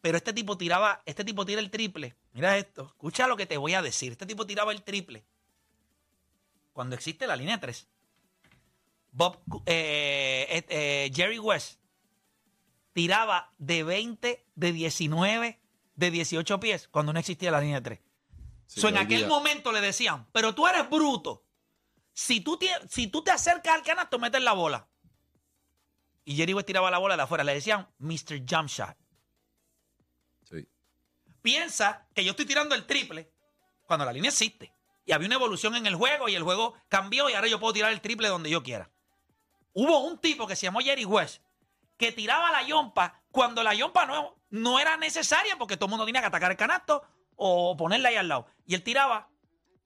Pero 0.00 0.16
este 0.16 0.32
tipo 0.32 0.56
tiraba, 0.58 1.02
este 1.06 1.24
tipo 1.24 1.46
tira 1.46 1.60
el 1.60 1.70
triple. 1.70 2.16
Mira 2.32 2.56
esto, 2.58 2.86
escucha 2.86 3.26
lo 3.28 3.36
que 3.36 3.46
te 3.46 3.58
voy 3.58 3.74
a 3.74 3.82
decir. 3.82 4.10
Este 4.12 4.26
tipo 4.26 4.44
tiraba 4.46 4.72
el 4.72 4.82
triple 4.82 5.24
cuando 6.72 6.96
existe 6.96 7.26
la 7.28 7.36
línea 7.36 7.60
3. 7.60 7.86
Bob, 9.12 9.38
eh, 9.66 10.46
eh, 10.50 10.64
eh, 10.68 11.12
Jerry 11.14 11.38
West 11.38 11.78
tiraba 12.92 13.52
de 13.58 13.84
20, 13.84 14.44
de 14.56 14.72
19, 14.72 15.59
de 16.00 16.10
18 16.10 16.58
pies 16.60 16.88
cuando 16.88 17.12
no 17.12 17.18
existía 17.20 17.50
la 17.50 17.60
línea 17.60 17.82
3. 17.82 18.00
Sí, 18.66 18.80
So, 18.80 18.88
en 18.88 18.96
aquel 18.98 19.18
día- 19.20 19.28
momento 19.28 19.70
le 19.72 19.80
decían, 19.80 20.26
pero 20.32 20.54
tú 20.54 20.66
eres 20.66 20.88
bruto. 20.88 21.44
Si 22.12 22.40
tú, 22.40 22.58
tie- 22.58 22.88
si 22.88 23.06
tú 23.06 23.22
te 23.22 23.30
acercas 23.30 23.74
al 23.74 23.82
canasto, 23.82 24.18
metes 24.18 24.42
la 24.42 24.52
bola. 24.52 24.88
Y 26.24 26.36
Jerry 26.36 26.54
West 26.54 26.66
tiraba 26.66 26.90
la 26.90 26.98
bola 26.98 27.16
de 27.16 27.22
afuera. 27.22 27.44
Le 27.44 27.54
decían 27.54 27.88
Mr. 27.98 28.42
Jump 28.48 28.68
Shot. 28.68 28.96
Sí. 30.48 30.66
Piensa 31.42 32.06
que 32.14 32.24
yo 32.24 32.30
estoy 32.30 32.46
tirando 32.46 32.74
el 32.74 32.86
triple 32.86 33.30
cuando 33.86 34.04
la 34.04 34.12
línea 34.12 34.30
existe. 34.30 34.72
Y 35.04 35.12
había 35.12 35.26
una 35.26 35.36
evolución 35.36 35.74
en 35.76 35.86
el 35.86 35.96
juego 35.96 36.28
y 36.28 36.34
el 36.34 36.42
juego 36.42 36.74
cambió 36.88 37.28
y 37.28 37.34
ahora 37.34 37.48
yo 37.48 37.58
puedo 37.58 37.72
tirar 37.72 37.90
el 37.92 38.00
triple 38.00 38.28
donde 38.28 38.50
yo 38.50 38.62
quiera. 38.62 38.90
Hubo 39.72 40.00
un 40.00 40.18
tipo 40.18 40.46
que 40.46 40.56
se 40.56 40.66
llamó 40.66 40.80
Jerry 40.80 41.04
West 41.04 41.42
que 42.00 42.12
tiraba 42.12 42.50
la 42.50 42.62
yompa 42.62 43.20
cuando 43.30 43.62
la 43.62 43.74
yompa 43.74 44.06
no, 44.06 44.34
no 44.48 44.80
era 44.80 44.96
necesaria 44.96 45.56
porque 45.58 45.76
todo 45.76 45.84
el 45.84 45.90
mundo 45.90 46.06
tenía 46.06 46.22
que 46.22 46.28
atacar 46.28 46.50
el 46.50 46.56
canasto 46.56 47.02
o 47.36 47.76
ponerla 47.76 48.08
ahí 48.08 48.16
al 48.16 48.26
lado. 48.26 48.46
Y 48.64 48.74
él 48.74 48.82
tiraba 48.82 49.28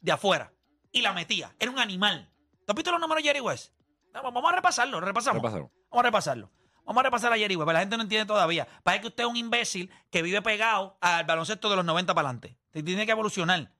de 0.00 0.12
afuera 0.12 0.52
y 0.92 1.02
la 1.02 1.12
metía. 1.12 1.52
Era 1.58 1.72
un 1.72 1.80
animal. 1.80 2.30
¿Tú 2.64 2.72
has 2.72 2.76
visto 2.76 2.92
los 2.92 3.00
números 3.00 3.20
de 3.20 3.28
Jerry 3.28 3.40
West? 3.40 3.72
No, 4.12 4.22
Vamos 4.22 4.52
a 4.52 4.54
repasarlo, 4.54 5.00
repasamos. 5.00 5.42
Repásalo. 5.42 5.72
Vamos 5.90 6.00
a 6.00 6.02
repasarlo. 6.04 6.50
Vamos 6.84 7.00
a 7.00 7.02
repasar 7.02 7.32
a 7.32 7.36
Jerry 7.36 7.56
West, 7.56 7.66
pero 7.66 7.72
la 7.72 7.80
gente 7.80 7.96
no 7.96 8.04
entiende 8.04 8.26
todavía. 8.26 8.68
Parece 8.84 9.00
que 9.00 9.08
usted 9.08 9.24
es 9.24 9.30
un 9.30 9.36
imbécil 9.36 9.90
que 10.12 10.22
vive 10.22 10.40
pegado 10.40 10.96
al 11.00 11.24
baloncesto 11.24 11.68
de 11.68 11.74
los 11.74 11.84
90 11.84 12.14
para 12.14 12.28
adelante. 12.28 12.56
Tiene 12.72 13.06
que 13.06 13.12
evolucionar. 13.12 13.72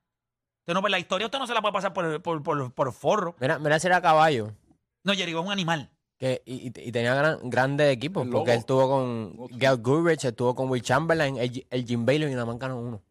Usted 0.60 0.74
no, 0.74 0.80
pues 0.80 0.90
la 0.90 0.98
historia 0.98 1.28
usted 1.28 1.38
no 1.38 1.46
se 1.46 1.54
la 1.54 1.60
puede 1.60 1.72
pasar 1.72 1.92
por, 1.92 2.20
por, 2.20 2.42
por, 2.42 2.74
por 2.74 2.92
forro. 2.92 3.36
Mira, 3.38 3.60
mira 3.60 3.78
si 3.78 3.86
era 3.86 4.02
caballo. 4.02 4.56
No, 5.04 5.12
Jerry 5.14 5.34
West 5.34 5.44
es 5.44 5.46
un 5.46 5.52
animal. 5.52 5.93
Que, 6.18 6.42
y, 6.46 6.68
y- 6.68 6.92
tenía 6.92 7.14
gran- 7.14 7.38
grandes 7.50 7.92
equipos. 7.92 8.26
Porque 8.30 8.52
él 8.52 8.58
estuvo 8.60 8.88
con. 8.88 9.48
Gail 9.58 9.78
Goodrich, 9.78 10.24
estuvo 10.24 10.54
con 10.54 10.70
Will 10.70 10.82
Chamberlain, 10.82 11.36
el, 11.36 11.66
el 11.70 11.84
Jim 11.86 12.06
Bailey 12.06 12.28
y 12.30 12.34
nada 12.34 12.46
más 12.46 12.58
ganó 12.58 12.78
uno. 12.80 13.02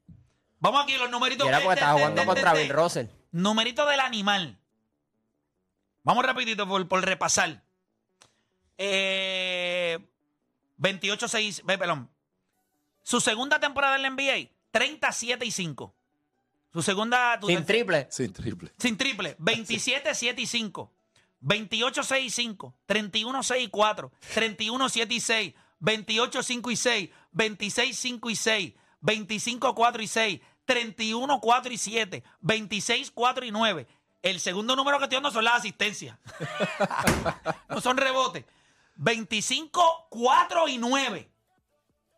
Vamos 0.59 0.83
aquí, 0.83 0.95
los 0.97 1.09
numeritos. 1.11 1.45
Y 1.45 1.49
era 1.49 1.57
porque 1.59 1.69
de- 1.69 1.73
estaba 1.81 1.93
de- 1.93 1.99
jugando 1.99 2.21
de- 2.21 2.27
contra 2.27 2.53
de- 2.53 2.63
Bill 2.63 2.73
Russell. 2.73 3.05
Numerito 3.31 3.85
del 3.85 3.99
animal. 3.99 4.57
Vamos 6.03 6.25
rapidito 6.25 6.67
por, 6.67 6.87
por 6.87 7.03
repasar. 7.05 7.61
Eh, 8.77 9.99
28-6, 10.79 11.63
ve, 11.65 11.77
perdón. 11.77 12.09
Su 13.03 13.19
segunda 13.21 13.59
temporada 13.59 13.95
en 13.97 14.01
la 14.03 14.07
NBA, 14.09 14.49
37 14.71 15.45
y 15.45 15.51
5. 15.51 15.93
Su 16.71 16.81
segunda... 16.81 17.39
Sin 17.45 17.65
triple. 17.65 18.07
Sí, 18.09 18.29
triple. 18.29 18.71
Sin 18.77 18.97
triple, 18.97 19.35
27, 19.39 20.15
7 20.15 20.41
y 20.41 20.47
5. 20.47 20.91
28, 21.43 22.03
6 22.03 22.25
y 22.25 22.29
5. 22.29 22.73
31, 22.85 23.43
6 23.43 23.63
y 23.65 23.69
4. 23.69 24.11
31, 24.33 24.89
7 24.89 25.13
y 25.13 25.19
6. 25.19 25.53
28, 25.79 26.41
5 26.43 26.71
y 26.71 26.75
6. 26.77 27.09
26, 27.33 27.97
5 27.99 28.29
y 28.29 28.35
6. 28.35 28.73
25, 29.01 29.75
4 29.75 30.03
y 30.03 30.07
6. 30.07 30.41
31, 30.65 31.39
4 31.41 31.73
y 31.73 31.77
7. 31.77 32.23
26, 32.39 33.11
4 33.11 33.45
y 33.45 33.51
9. 33.51 33.87
El 34.21 34.39
segundo 34.39 34.75
número 34.77 34.97
que 34.99 35.03
estoy 35.03 35.17
dando 35.17 35.31
son 35.31 35.43
las 35.43 35.55
asistencias. 35.55 36.17
no 37.69 37.81
son 37.81 37.97
rebotes. 37.97 38.45
25, 38.95 40.07
4 40.09 40.67
y 40.69 40.77
9. 40.77 41.29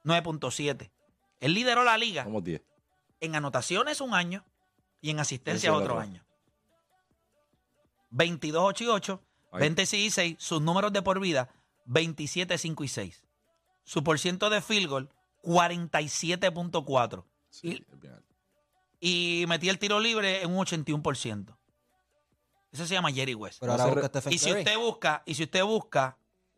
9.7. 0.03 0.91
Él 1.39 1.53
lideró 1.53 1.83
la 1.83 1.97
liga 1.97 2.23
Somos 2.23 2.43
10. 2.43 2.61
en 3.21 3.35
anotaciones 3.35 4.01
un 4.01 4.13
año 4.13 4.45
y 5.01 5.09
en 5.09 5.19
asistencia 5.19 5.73
otro. 5.73 5.99
año. 5.99 6.24
22, 8.15 8.63
8 8.63 8.83
y 8.83 8.87
8, 8.87 9.21
Ahí. 9.51 9.59
26 9.61 10.05
y 10.05 10.09
6. 10.11 10.35
Sus 10.39 10.61
números 10.61 10.93
de 10.93 11.01
por 11.01 11.19
vida, 11.19 11.49
27, 11.85 12.57
5 12.57 12.83
y 12.83 12.87
6. 12.87 13.23
Su 13.83 14.03
por 14.03 14.19
ciento 14.19 14.49
de 14.49 14.61
field 14.61 14.87
goal, 14.89 15.09
47.4. 15.43 17.23
Sí, 17.49 17.67
Y-. 19.01 19.41
Y 19.41 19.45
metí 19.47 19.69
el 19.69 19.77
tiro 19.77 19.99
libre 19.99 20.41
en 20.41 20.51
un 20.55 20.65
81%. 20.65 21.55
Eso 22.71 22.85
se 22.87 22.93
llama 22.93 23.11
Jerry 23.11 23.35
West. 23.35 23.59
Pero 23.59 23.73
ahora 23.73 23.85
busca 23.85 24.07
Stephen 24.07 24.33
Y 24.33 24.37
si 24.39 24.49
Curry. 24.49 24.59
usted 24.61 24.77
busca, 24.77 25.23
y 25.25 25.35
si 25.35 25.43
usted 25.43 25.63
busca 25.63 26.17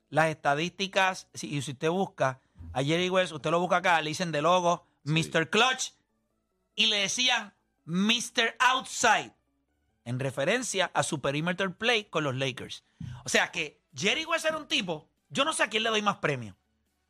las 0.09 0.29
estadísticas, 0.29 1.27
si, 1.33 1.47
y 1.55 1.61
si 1.61 1.71
usted 1.71 1.89
busca 1.89 2.39
a 2.73 2.83
Jerry 2.83 3.09
West, 3.09 3.33
usted 3.33 3.51
lo 3.51 3.59
busca 3.59 3.77
acá, 3.77 4.01
le 4.01 4.09
dicen 4.09 4.31
de 4.31 4.41
logo 4.41 4.85
Mr. 5.03 5.49
Clutch 5.49 5.91
y 6.75 6.85
le 6.87 6.97
decían 6.97 7.53
Mr. 7.85 8.55
Outside 8.59 9.33
en 10.07 10.19
referencia 10.19 10.89
a 10.93 11.03
su 11.03 11.19
perimeter 11.19 11.75
play 11.75 12.05
con 12.05 12.23
los 12.23 12.33
Lakers. 12.33 12.85
O 13.25 13.29
sea 13.29 13.51
que 13.51 13.81
Jerry 13.93 14.23
West 14.23 14.45
era 14.45 14.55
un 14.55 14.67
tipo, 14.67 15.09
yo 15.29 15.43
no 15.43 15.51
sé 15.51 15.63
a 15.63 15.69
quién 15.69 15.83
le 15.83 15.89
doy 15.89 16.01
más 16.01 16.17
premio. 16.17 16.55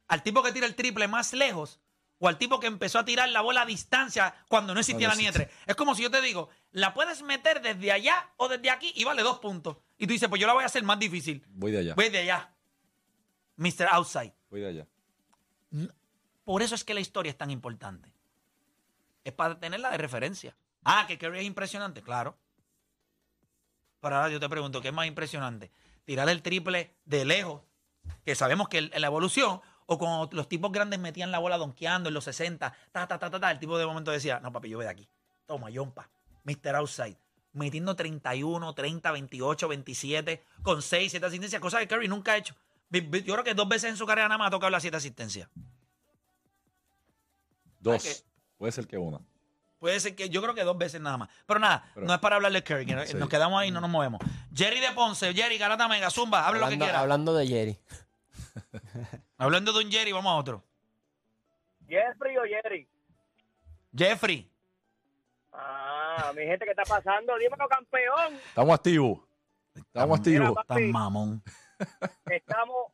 Al 0.07 0.23
tipo 0.23 0.41
que 0.41 0.51
tira 0.51 0.65
el 0.65 0.73
triple 0.73 1.07
más 1.07 1.31
lejos 1.33 1.79
o 2.17 2.27
al 2.27 2.39
tipo 2.39 2.59
que 2.59 2.65
empezó 2.65 2.97
a 2.97 3.05
tirar 3.05 3.29
la 3.29 3.41
bola 3.41 3.61
a 3.61 3.65
distancia 3.67 4.33
cuando 4.49 4.73
no 4.73 4.79
existía 4.79 5.07
la 5.07 5.13
Cuando 5.13 5.21
nietre. 5.21 5.51
Es 5.67 5.75
como 5.75 5.93
si 5.93 6.01
yo 6.01 6.09
te 6.09 6.21
digo, 6.21 6.49
la 6.71 6.95
puedes 6.95 7.21
meter 7.21 7.61
desde 7.61 7.91
allá 7.91 8.31
o 8.37 8.47
desde 8.47 8.71
aquí 8.71 8.91
y 8.95 9.03
vale 9.03 9.21
dos 9.21 9.37
puntos. 9.37 9.77
Y 9.99 10.07
tú 10.07 10.13
dices, 10.13 10.27
pues 10.27 10.41
yo 10.41 10.47
la 10.47 10.53
voy 10.53 10.63
a 10.63 10.65
hacer 10.65 10.81
más 10.81 10.97
difícil. 10.97 11.45
Voy 11.49 11.71
de 11.71 11.77
allá. 11.77 11.93
Voy 11.93 12.09
de 12.09 12.17
allá. 12.17 12.51
Mr. 13.57 13.89
Outside. 13.91 14.33
Voy 14.49 14.61
de 14.61 14.69
allá. 14.69 14.87
Por 16.43 16.63
eso 16.63 16.73
es 16.73 16.83
que 16.83 16.95
la 16.95 16.99
historia 16.99 17.29
es 17.29 17.37
tan 17.37 17.51
importante. 17.51 18.11
Es 19.23 19.33
para 19.33 19.59
tenerla 19.59 19.91
de 19.91 19.99
referencia. 19.99 20.57
Ah, 20.83 21.05
que 21.07 21.19
Curry 21.19 21.39
es 21.39 21.45
impresionante, 21.45 22.01
claro. 22.01 22.39
Pero 23.99 24.15
ahora 24.15 24.29
yo 24.29 24.39
te 24.39 24.49
pregunto, 24.49 24.81
¿qué 24.81 24.89
es 24.89 24.93
más 24.93 25.07
impresionante? 25.07 25.71
¿Tirar 26.05 26.29
el 26.29 26.41
triple 26.41 26.95
de 27.05 27.25
lejos, 27.25 27.61
que 28.23 28.35
sabemos 28.35 28.69
que 28.69 28.77
en 28.77 29.01
la 29.01 29.07
evolución, 29.07 29.61
o 29.85 29.97
cuando 29.97 30.29
los 30.35 30.47
tipos 30.47 30.71
grandes 30.71 30.99
metían 30.99 31.31
la 31.31 31.39
bola 31.39 31.57
donkeando 31.57 32.09
en 32.09 32.13
los 32.13 32.25
60, 32.25 32.73
ta, 32.91 33.07
ta, 33.07 33.19
ta, 33.19 33.29
ta, 33.29 33.39
ta, 33.39 33.51
el 33.51 33.59
tipo 33.59 33.77
de 33.77 33.85
momento 33.85 34.11
decía, 34.11 34.39
no 34.39 34.51
papi, 34.51 34.69
yo 34.69 34.77
voy 34.77 34.85
de 34.85 34.91
aquí. 34.91 35.09
Toma, 35.45 35.69
yompa. 35.69 36.09
Mr. 36.43 36.75
Outside. 36.75 37.17
Metiendo 37.53 37.95
31, 37.95 38.73
30, 38.73 39.11
28, 39.11 39.67
27, 39.67 40.43
con 40.61 40.81
6, 40.81 41.11
7 41.11 41.25
asistencias, 41.25 41.61
cosa 41.61 41.79
que 41.79 41.87
Curry 41.87 42.07
nunca 42.07 42.33
ha 42.33 42.37
hecho. 42.37 42.55
Yo 42.89 43.33
creo 43.33 43.43
que 43.43 43.53
dos 43.53 43.67
veces 43.67 43.89
en 43.89 43.97
su 43.97 44.05
carrera 44.05 44.27
nada 44.27 44.37
más 44.37 44.47
ha 44.47 44.51
tocado 44.51 44.69
las 44.69 44.81
7 44.83 44.97
asistencias. 44.97 45.49
Dos. 47.79 48.25
Puede 48.57 48.71
ser 48.71 48.87
que 48.87 48.97
una. 48.97 49.19
Puede 49.79 49.99
ser 49.99 50.15
que 50.15 50.29
yo 50.29 50.41
creo 50.41 50.55
que 50.55 50.63
dos 50.63 50.77
veces 50.77 50.99
nada 51.01 51.17
más. 51.17 51.29
Pero 51.45 51.59
nada, 51.59 51.89
Pero- 51.93 52.07
no 52.07 52.13
es 52.13 52.19
para 52.19 52.35
hablarle 52.37 52.59
de 52.61 52.63
Curry, 52.63 52.85
que 52.85 52.95
no- 52.95 53.05
Sí. 53.05 53.13
nos 53.15 53.29
quedamos 53.29 53.61
ahí 53.61 53.67
y 53.69 53.71
no 53.71 53.79
nos 53.81 53.89
movemos. 53.89 54.19
Jerry 54.53 54.79
de 54.79 54.91
Ponce, 54.91 55.33
Jerry, 55.33 55.57
Garata 55.57 55.87
Mega, 55.87 56.09
Zumba, 56.09 56.47
hable 56.47 56.59
lo 56.59 56.65
que 56.67 56.73
Hablando, 56.73 56.85
quiera. 56.85 56.99
hablando 56.99 57.33
de 57.35 57.47
Jerry. 57.47 57.79
Hablando 59.37 59.71
de 59.73 59.85
un 59.85 59.91
Jerry, 59.91 60.11
vamos 60.11 60.31
a 60.31 60.35
otro. 60.35 60.63
Jeffrey 61.87 62.37
o 62.37 62.43
Jerry. 62.43 62.87
Jeffrey, 63.95 64.51
Ah, 65.59 66.31
mi 66.35 66.43
gente, 66.43 66.65
¿qué 66.65 66.71
está 66.71 66.83
pasando? 66.83 67.35
Dímelo, 67.37 67.67
campeón. 67.67 68.35
Estamos 68.35 68.75
activos. 68.75 69.19
Estamos 69.73 70.19
activos. 70.19 70.49
Mira, 70.49 70.63
tan 70.67 70.91
mamón. 70.91 71.43
Estamos. 72.25 72.91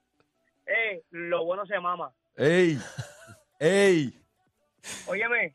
Eh, 0.65 1.03
lo 1.11 1.43
bueno 1.43 1.65
se 1.65 1.77
mama. 1.79 2.13
¡Ey! 2.37 2.79
¡Ey! 3.59 4.23
Óyeme, 5.07 5.53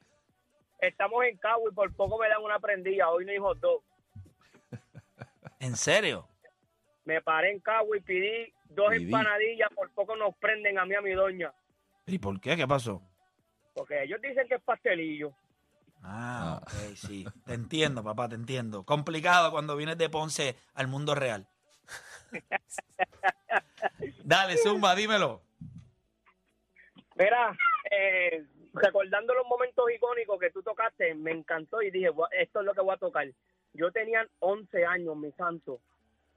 estamos 0.80 1.24
en 1.24 1.36
Cabo 1.38 1.68
y 1.70 1.74
por 1.74 1.94
poco 1.94 2.18
me 2.18 2.28
dan 2.28 2.42
una 2.42 2.58
prendida. 2.58 3.08
Hoy 3.10 3.24
no 3.24 3.32
hijo 3.32 3.54
dos. 3.54 3.82
¿En 5.60 5.76
serio? 5.76 6.28
Me 7.04 7.20
paré 7.22 7.52
en 7.52 7.60
Cabo 7.60 7.94
y 7.94 8.00
pedí 8.00 8.52
dos 8.68 8.90
Pidí. 8.90 9.04
empanadillas. 9.04 9.70
Por 9.74 9.90
poco 9.92 10.16
nos 10.16 10.34
prenden 10.36 10.78
a 10.78 10.84
mí 10.84 10.92
y 10.92 10.96
a 10.96 11.00
mi 11.00 11.12
doña. 11.12 11.52
¿Y 12.06 12.18
por 12.18 12.40
qué? 12.40 12.56
¿Qué 12.56 12.66
pasó? 12.66 13.02
Porque 13.74 14.02
ellos 14.02 14.20
dicen 14.20 14.46
que 14.48 14.56
es 14.56 14.62
pastelillo. 14.62 15.32
Ah, 16.02 16.60
Ah. 16.60 16.62
ok, 16.62 16.94
sí. 16.96 17.24
Te 17.46 17.54
entiendo, 17.54 18.02
papá, 18.04 18.28
te 18.28 18.34
entiendo. 18.36 18.84
Complicado 18.84 19.50
cuando 19.50 19.76
vienes 19.76 19.98
de 19.98 20.08
Ponce 20.08 20.56
al 20.74 20.86
mundo 20.88 21.14
real. 21.14 21.48
Dale, 24.24 24.56
Zumba, 24.58 24.94
dímelo. 24.94 25.42
Mira, 27.16 27.56
eh, 27.90 28.44
recordando 28.74 29.34
los 29.34 29.46
momentos 29.46 29.84
icónicos 29.90 30.38
que 30.38 30.50
tú 30.50 30.62
tocaste, 30.62 31.14
me 31.14 31.32
encantó 31.32 31.82
y 31.82 31.90
dije, 31.90 32.10
"Gua- 32.10 32.28
esto 32.32 32.60
es 32.60 32.66
lo 32.66 32.74
que 32.74 32.80
voy 32.80 32.94
a 32.94 32.98
tocar. 32.98 33.26
Yo 33.72 33.90
tenía 33.92 34.26
11 34.40 34.84
años, 34.84 35.16
mi 35.16 35.30
santo, 35.32 35.80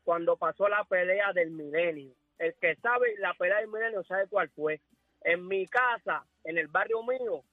cuando 0.03 0.35
pasó 0.37 0.67
la 0.67 0.83
pelea 0.83 1.33
del 1.33 1.51
milenio. 1.51 2.13
El 2.37 2.53
que 2.55 2.75
sabe 2.77 3.15
la 3.19 3.33
pelea 3.35 3.57
del 3.59 3.67
milenio 3.67 4.03
sabe 4.03 4.27
cuál 4.27 4.49
fue. 4.49 4.81
En 5.23 5.47
mi 5.47 5.67
casa, 5.67 6.25
en 6.43 6.57
el 6.57 6.67
barrio 6.67 7.03
mío, 7.03 7.43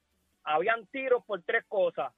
habían 0.44 0.86
tiros 0.86 1.24
por 1.24 1.42
tres 1.42 1.64
cosas. 1.68 2.12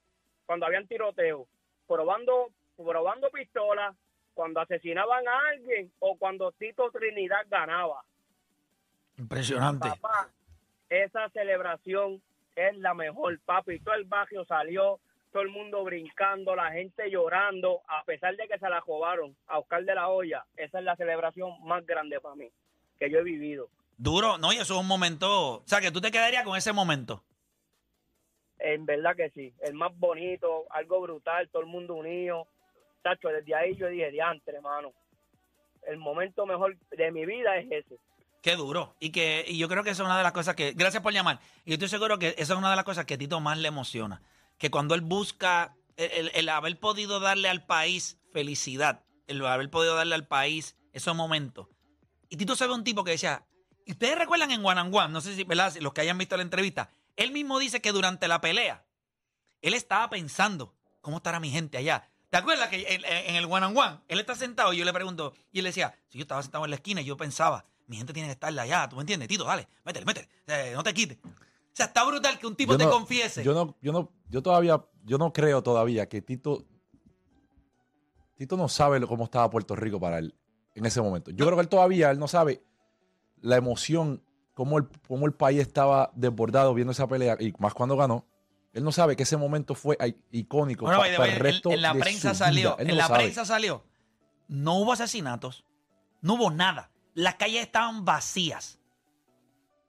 Cuando 0.47 0.67
habían 0.67 0.87
tiroteo, 0.87 1.47
probando, 1.87 2.51
probando 2.77 3.29
pistolas, 3.31 3.97
cuando 4.35 4.61
asesinaban 4.61 5.27
a 5.27 5.49
alguien 5.49 5.93
o 5.99 6.17
cuando 6.17 6.53
Tito 6.53 6.91
Trinidad 6.93 7.45
ganaba. 7.49 8.05
Impresionante. 9.19 9.89
Papá, 10.01 10.31
esa 10.89 11.29
celebración 11.31 12.23
es 12.69 12.77
la 12.79 12.95
mejor, 12.95 13.39
papi. 13.41 13.81
Todo 13.81 13.95
el 13.95 14.05
barrio 14.05 14.45
salió, 14.45 15.01
todo 15.33 15.43
el 15.43 15.49
mundo 15.49 15.85
brincando, 15.85 16.55
la 16.55 16.73
gente 16.73 17.11
llorando, 17.11 17.81
a 17.89 18.05
pesar 18.05 18.37
de 18.37 18.49
que 18.49 18.59
se 18.59 18.69
la 18.69 18.81
robaron 18.81 19.37
a 19.47 19.59
Oscar 19.59 19.85
de 19.85 19.95
la 19.95 20.09
Hoya. 20.09 20.45
Esa 20.57 20.79
es 20.79 20.85
la 20.85 20.97
celebración 20.97 21.53
más 21.65 21.87
grande 21.87 22.21
para 22.21 22.35
mí 22.35 22.51
que 23.01 23.11
yo 23.11 23.19
he 23.19 23.25
vivido. 23.25 23.69
Duro, 23.97 24.39
no, 24.39 24.53
y 24.53 24.57
eso 24.57 24.75
es 24.75 24.81
un 24.81 24.87
momento. 24.87 25.57
O 25.57 25.63
sea, 25.67 25.81
que 25.81 25.91
tú 25.91 26.01
te 26.01 26.11
quedarías 26.11 26.45
con 26.45 26.57
ese 26.57 26.73
momento. 26.73 27.23
En 28.59 28.85
verdad 28.85 29.17
que 29.17 29.31
sí, 29.31 29.55
el 29.63 29.75
más 29.75 29.97
bonito, 29.99 30.67
algo 30.71 31.01
brutal, 31.01 31.49
todo 31.49 31.63
el 31.63 31.69
mundo 31.69 31.95
unido. 31.95 32.47
Tacho, 33.03 33.29
desde 33.29 33.55
ahí 33.55 33.75
yo 33.77 33.89
dije, 33.89 34.11
diantre, 34.11 34.57
hermano. 34.57 34.93
El 35.87 35.97
momento 35.97 36.45
mejor 36.45 36.77
de 36.91 37.11
mi 37.11 37.25
vida 37.25 37.57
es 37.57 37.71
ese. 37.71 37.99
Qué 38.43 38.57
duro. 38.57 38.97
Y 39.01 39.11
que 39.11 39.45
y 39.47 39.59
yo 39.59 39.69
creo 39.69 39.85
que 39.85 39.91
esa 39.91 40.03
es 40.03 40.07
una 40.07 40.17
de 40.17 40.23
las 40.23 40.33
cosas 40.33 40.55
que. 40.55 40.73
Gracias 40.73 41.03
por 41.03 41.13
llamar. 41.13 41.41
Y 41.65 41.73
estoy 41.73 41.89
seguro 41.89 42.19
que 42.19 42.35
esa 42.39 42.55
es 42.55 42.59
una 42.59 42.71
de 42.71 42.77
las 42.77 42.85
cosas 42.85 43.05
que 43.05 43.15
a 43.15 43.19
Tito 43.19 43.41
más 43.41 43.59
le 43.59 43.69
emociona. 43.69 44.23
Que 44.59 44.71
cuando 44.71 44.95
él 44.95 45.03
busca 45.03 45.77
el, 45.97 46.49
haber 46.49 46.79
podido 46.79 47.21
darle 47.21 47.49
al 47.49 47.65
país 47.65 48.19
felicidad, 48.33 49.05
el 49.27 49.45
haber 49.45 49.71
podido 49.71 49.95
darle 49.95 50.15
al 50.15 50.27
país 50.27 50.77
esos 50.93 51.15
momentos. 51.15 51.69
Y 52.29 52.37
Tito 52.37 52.57
se 52.57 52.67
ve 52.67 52.73
un 52.73 52.85
tipo 52.85 53.05
que 53.05 53.13
decía. 53.13 53.45
Ustedes 53.87 54.17
recuerdan 54.17 54.53
en 54.53 54.65
One, 54.65 55.09
no 55.09 55.21
sé 55.21 55.35
si, 55.35 55.43
¿verdad? 55.45 55.75
Los 55.81 55.93
que 55.93 56.03
hayan 56.03 56.17
visto 56.17 56.37
la 56.37 56.45
entrevista, 56.45 56.91
él 57.17 57.33
mismo 57.33 57.59
dice 57.59 57.81
que 57.81 57.91
durante 57.91 58.29
la 58.29 58.41
pelea, 58.41 58.85
él 59.63 59.75
estaba 59.75 60.09
pensando, 60.09 60.75
¿cómo 61.01 61.17
estará 61.17 61.41
mi 61.41 61.51
gente 61.51 61.77
allá? 61.77 62.09
¿Te 62.31 62.37
acuerdas 62.37 62.69
que 62.69 62.87
en, 62.89 63.35
el 63.35 63.47
one 63.47 63.67
on 63.67 63.77
one, 63.77 63.99
él 64.07 64.21
está 64.21 64.37
sentado 64.37 64.73
y 64.73 64.77
yo 64.77 64.85
le 64.85 64.93
pregunto, 64.93 65.35
y 65.51 65.59
él 65.59 65.65
decía, 65.65 65.99
si 66.09 66.19
yo 66.19 66.23
estaba 66.23 66.43
sentado 66.43 66.65
en 66.65 66.71
la 66.71 66.77
esquina 66.77 67.01
y 67.01 67.05
yo 67.05 67.17
pensaba, 67.17 67.65
mi 67.91 67.97
gente 67.97 68.13
tiene 68.13 68.29
que 68.29 68.33
estar 68.33 68.57
allá, 68.59 68.89
¿tú 68.89 68.95
me 68.97 69.03
entiendes? 69.03 69.29
Tito, 69.29 69.45
dale, 69.45 69.67
métele, 69.85 70.07
métele, 70.07 70.73
no 70.75 70.83
te 70.83 70.95
quites. 70.95 71.19
O 71.25 71.29
sea, 71.73 71.87
está 71.87 72.05
brutal 72.05 72.39
que 72.39 72.47
un 72.47 72.55
tipo 72.57 72.73
Yo 72.73 72.79
te 72.79 72.85
no- 72.85 72.91
confiese. 72.91 73.43
Yo 73.43 73.53
no, 73.53 73.77
yo 73.83 73.93
no, 73.93 74.11
yo 74.29 74.43
todavía, 74.43 74.85
yo 75.05 75.19
no 75.19 75.33
creo 75.33 75.63
todavía 75.63 76.09
que 76.09 76.23
Tito, 76.23 76.65
Tito 78.37 78.57
no 78.57 78.69
sabe 78.69 79.01
cómo 79.07 79.25
estaba 79.25 79.51
Puerto 79.51 79.77
Rico 79.77 80.01
para 80.01 80.19
él 80.19 80.35
en 80.75 80.87
ese 80.87 81.01
momento. 81.03 81.31
Yo 81.31 81.45
creo 81.45 81.57
que 81.57 81.63
él 81.63 81.69
todavía, 81.69 82.11
él 82.11 82.19
no 82.19 82.29
sabe 82.29 82.63
la 83.41 83.57
emoción, 83.57 84.23
cómo 84.55 84.79
el, 84.79 84.89
cómo 85.09 85.27
el 85.27 85.33
país 85.35 85.61
estaba 85.61 86.11
desbordado 86.15 86.73
viendo 86.75 86.93
esa 86.93 87.07
pelea, 87.07 87.37
y 87.41 87.53
más 87.59 87.75
cuando 87.75 87.97
ganó. 87.97 88.27
Él 88.73 88.85
no 88.85 88.93
sabe 88.93 89.17
que 89.17 89.25
ese 89.25 89.37
momento 89.37 89.75
fue 89.75 89.99
icónico 90.31 90.85
Bueno, 90.85 91.01
para 91.01 91.19
way, 91.19 91.31
el 91.31 91.37
en- 91.37 91.43
resto 91.43 91.71
en, 91.73 91.83
la 91.83 91.93
de 91.93 92.01
prensa 92.01 92.31
su 92.35 92.39
salió, 92.39 92.71
vida. 92.71 92.77
Él 92.79 92.91
en 92.91 92.97
no 92.97 93.03
la 93.03 93.09
prensa 93.09 93.45
salió, 93.45 93.83
no 94.49 94.75
hubo 94.79 94.93
asesinatos, 94.93 95.65
no 96.21 96.35
hubo 96.35 96.51
nada. 96.51 96.91
Las 97.15 97.35
calles 97.37 97.63
estaban 97.63 98.05
vacías. 98.05 98.79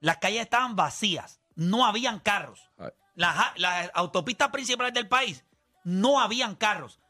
Las 0.00 0.18
calles 0.18 0.42
estaban 0.42 0.76
vacías. 0.76 1.40
No 1.54 1.84
habían 1.84 2.18
carros. 2.18 2.70
Las, 3.14 3.90
autopistas 3.94 4.48
principales 4.48 4.94
del 4.94 5.08
país 5.08 5.44
no 5.84 6.20
habían 6.20 6.54
carros. 6.56 7.00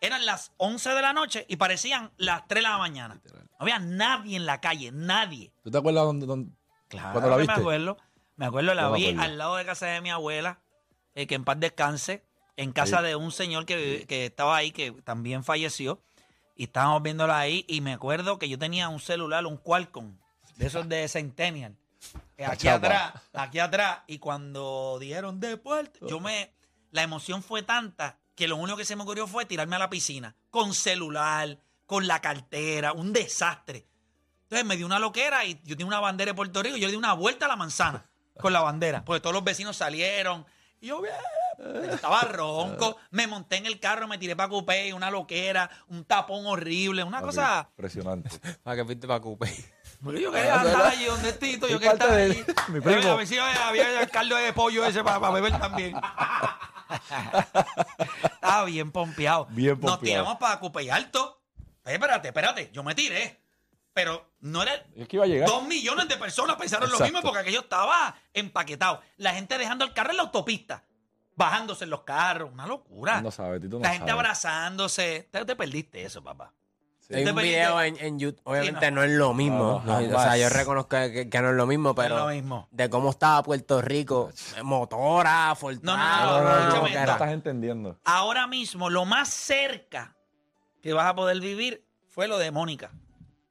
Eran 0.00 0.26
las 0.26 0.52
11 0.56 0.90
de 0.90 1.02
la 1.02 1.12
noche 1.12 1.46
y 1.48 1.56
parecían 1.56 2.10
las 2.16 2.46
3 2.48 2.62
de 2.62 2.68
la 2.68 2.78
mañana. 2.78 3.20
No 3.24 3.40
había 3.60 3.78
nadie 3.78 4.36
en 4.36 4.46
la 4.46 4.60
calle, 4.60 4.90
nadie. 4.92 5.52
¿Tú 5.62 5.70
te 5.70 5.78
acuerdas 5.78 6.04
dónde, 6.04 6.26
dónde- 6.26 6.52
Claro 6.88 7.12
¿Cuándo 7.12 7.30
la 7.30 7.36
viste? 7.36 7.54
me 7.54 7.60
acuerdo. 7.60 7.96
Me 8.36 8.46
acuerdo, 8.46 8.74
la 8.74 8.90
vi 8.90 9.16
al 9.16 9.38
lado 9.38 9.56
de 9.56 9.64
casa 9.64 9.86
de 9.86 10.00
mi 10.00 10.10
abuela, 10.10 10.60
eh, 11.14 11.26
que 11.26 11.36
en 11.36 11.44
paz 11.44 11.60
descanse, 11.60 12.24
en 12.56 12.72
casa 12.72 13.00
de 13.00 13.14
un 13.14 13.30
señor 13.30 13.64
que, 13.66 14.04
que 14.08 14.26
estaba 14.26 14.56
ahí, 14.56 14.72
que 14.72 14.92
también 15.04 15.44
falleció. 15.44 16.02
Y 16.62 16.66
estábamos 16.66 17.02
viéndolo 17.02 17.34
ahí 17.34 17.64
y 17.66 17.80
me 17.80 17.92
acuerdo 17.92 18.38
que 18.38 18.48
yo 18.48 18.56
tenía 18.56 18.88
un 18.88 19.00
celular, 19.00 19.44
un 19.46 19.56
Qualcomm, 19.56 20.16
de 20.54 20.66
esos 20.68 20.88
de 20.88 21.08
Centennial. 21.08 21.76
eh, 22.38 22.44
Aquí 22.46 22.68
atrás, 22.68 23.14
aquí 23.32 23.58
atrás. 23.58 24.02
Y 24.06 24.18
cuando 24.20 24.96
dijeron 25.00 25.40
deporte, 25.40 25.98
yo 26.08 26.20
me. 26.20 26.52
La 26.92 27.02
emoción 27.02 27.42
fue 27.42 27.64
tanta 27.64 28.16
que 28.36 28.46
lo 28.46 28.54
único 28.54 28.76
que 28.76 28.84
se 28.84 28.94
me 28.94 29.02
ocurrió 29.02 29.26
fue 29.26 29.44
tirarme 29.44 29.74
a 29.74 29.80
la 29.80 29.90
piscina. 29.90 30.36
Con 30.50 30.72
celular, 30.72 31.58
con 31.84 32.06
la 32.06 32.20
cartera, 32.20 32.92
un 32.92 33.12
desastre. 33.12 33.84
Entonces 34.44 34.64
me 34.64 34.76
dio 34.76 34.86
una 34.86 35.00
loquera 35.00 35.44
y 35.44 35.54
yo 35.64 35.76
tenía 35.76 35.86
una 35.86 35.98
bandera 35.98 36.30
de 36.30 36.36
Puerto 36.36 36.62
Rico 36.62 36.76
y 36.76 36.80
yo 36.80 36.86
le 36.86 36.92
di 36.92 36.96
una 36.96 37.14
vuelta 37.14 37.46
a 37.46 37.48
la 37.48 37.56
manzana 37.56 38.06
con 38.38 38.52
la 38.52 38.60
bandera. 38.60 39.04
Porque 39.04 39.18
todos 39.20 39.34
los 39.34 39.42
vecinos 39.42 39.76
salieron. 39.76 40.46
Y 40.80 40.86
yo, 40.86 41.02
estaba 41.90 42.20
ronco. 42.22 42.96
Me 43.10 43.26
monté 43.26 43.56
en 43.56 43.66
el 43.66 43.78
carro, 43.80 44.08
me 44.08 44.18
tiré 44.18 44.34
para 44.36 44.48
Coupé, 44.48 44.92
una 44.94 45.10
loquera, 45.10 45.70
un 45.88 46.04
tapón 46.04 46.46
horrible, 46.46 47.04
una 47.04 47.20
cosa. 47.20 47.68
Impresionante. 47.70 48.30
Para 48.62 48.76
que 48.76 48.84
fuiste 48.84 49.06
para 49.06 49.20
Coupé. 49.20 49.52
Porque 50.02 50.20
yo 50.20 50.32
quería 50.32 50.56
estar 50.56 50.86
allí 50.86 51.04
donde 51.04 51.32
Tito, 51.34 51.68
yo 51.68 51.74
Es 51.76 51.80
quería 51.80 51.92
estar 51.92 52.10
allí. 52.10 52.44
mi 52.68 52.80
primo. 52.80 53.08
A 53.12 53.16
ver 53.16 53.26
si 53.26 53.38
había 53.38 54.00
el 54.00 54.10
caldo 54.10 54.36
de 54.36 54.52
pollo 54.52 54.84
ese 54.84 55.04
para, 55.04 55.30
beber 55.30 55.58
también. 55.58 55.94
Estaba 58.34 58.64
bien 58.64 58.90
pompeado. 58.90 59.46
Bien 59.50 59.70
Nos 59.70 59.78
pompeado. 59.92 59.98
tiramos 60.00 60.36
para 60.36 60.58
Coupé 60.58 60.90
Alto. 60.90 61.40
Eh, 61.84 61.94
espérate, 61.94 62.28
espérate, 62.28 62.70
yo 62.72 62.82
me 62.82 62.94
tiré. 62.94 63.40
Pero 63.94 64.32
no 64.40 64.62
era. 64.62 64.72
Es 64.96 65.06
que 65.06 65.16
iba 65.16 65.24
a 65.24 65.28
llegar. 65.28 65.48
Dos 65.48 65.64
millones 65.66 66.08
de 66.08 66.16
personas 66.16 66.56
pensaron 66.56 66.90
lo 66.90 66.98
mismo 66.98 67.20
porque 67.20 67.40
aquello 67.40 67.60
estaba 67.60 68.14
empaquetado. 68.32 69.02
La 69.18 69.34
gente 69.34 69.58
dejando 69.58 69.84
el 69.84 69.92
carro 69.92 70.10
en 70.10 70.16
la 70.16 70.22
autopista, 70.24 70.82
bajándose 71.36 71.84
en 71.84 71.90
los 71.90 72.02
carros, 72.02 72.50
una 72.52 72.66
locura. 72.66 73.20
No 73.20 73.30
sabe, 73.30 73.60
Tito 73.60 73.76
no 73.78 73.82
la 73.82 73.94
gente 73.94 74.10
abrazándose. 74.10 75.28
Te, 75.30 75.44
te 75.44 75.56
perdiste 75.56 76.04
eso, 76.04 76.22
papá. 76.22 76.52
Sí. 77.00 77.14
Hay 77.14 77.24
Te 77.24 77.30
un 77.32 77.36
video 77.36 77.80
en, 77.82 77.96
en 77.98 78.18
YouTube. 78.18 78.40
Obviamente 78.44 78.90
no. 78.92 79.00
no. 79.00 79.02
es 79.04 79.10
lo 79.10 79.34
mismo. 79.34 79.82
No, 79.84 80.00
¿no? 80.00 80.06
O 80.06 80.10
jamás. 80.10 80.22
sea, 80.22 80.36
yo 80.36 80.48
reconozco 80.48 80.88
que, 80.90 81.28
que 81.28 81.40
no 81.42 81.50
es 81.50 81.56
lo 81.56 81.66
mismo, 81.66 81.94
pero 81.94 82.16
lo 82.16 82.28
mismo. 82.28 82.68
de 82.70 82.88
cómo 82.88 83.10
estaba 83.10 83.42
Puerto 83.42 83.82
Rico, 83.82 84.30
motora, 84.62 85.54
No, 85.60 85.70
no, 85.72 85.80
no, 85.82 85.96
No, 85.96 86.42
no, 86.42 86.44
no, 86.44 86.58
escúchame 86.58 86.90
no 86.92 87.00
esto. 87.00 87.12
estás 87.12 87.32
entendiendo. 87.32 87.98
Ahora 88.04 88.46
mismo, 88.46 88.88
lo 88.88 89.04
más 89.04 89.28
cerca 89.30 90.16
que 90.80 90.92
vas 90.92 91.06
a 91.06 91.14
poder 91.14 91.40
vivir 91.40 91.84
fue 92.08 92.28
lo 92.28 92.38
de 92.38 92.50
Mónica 92.50 92.92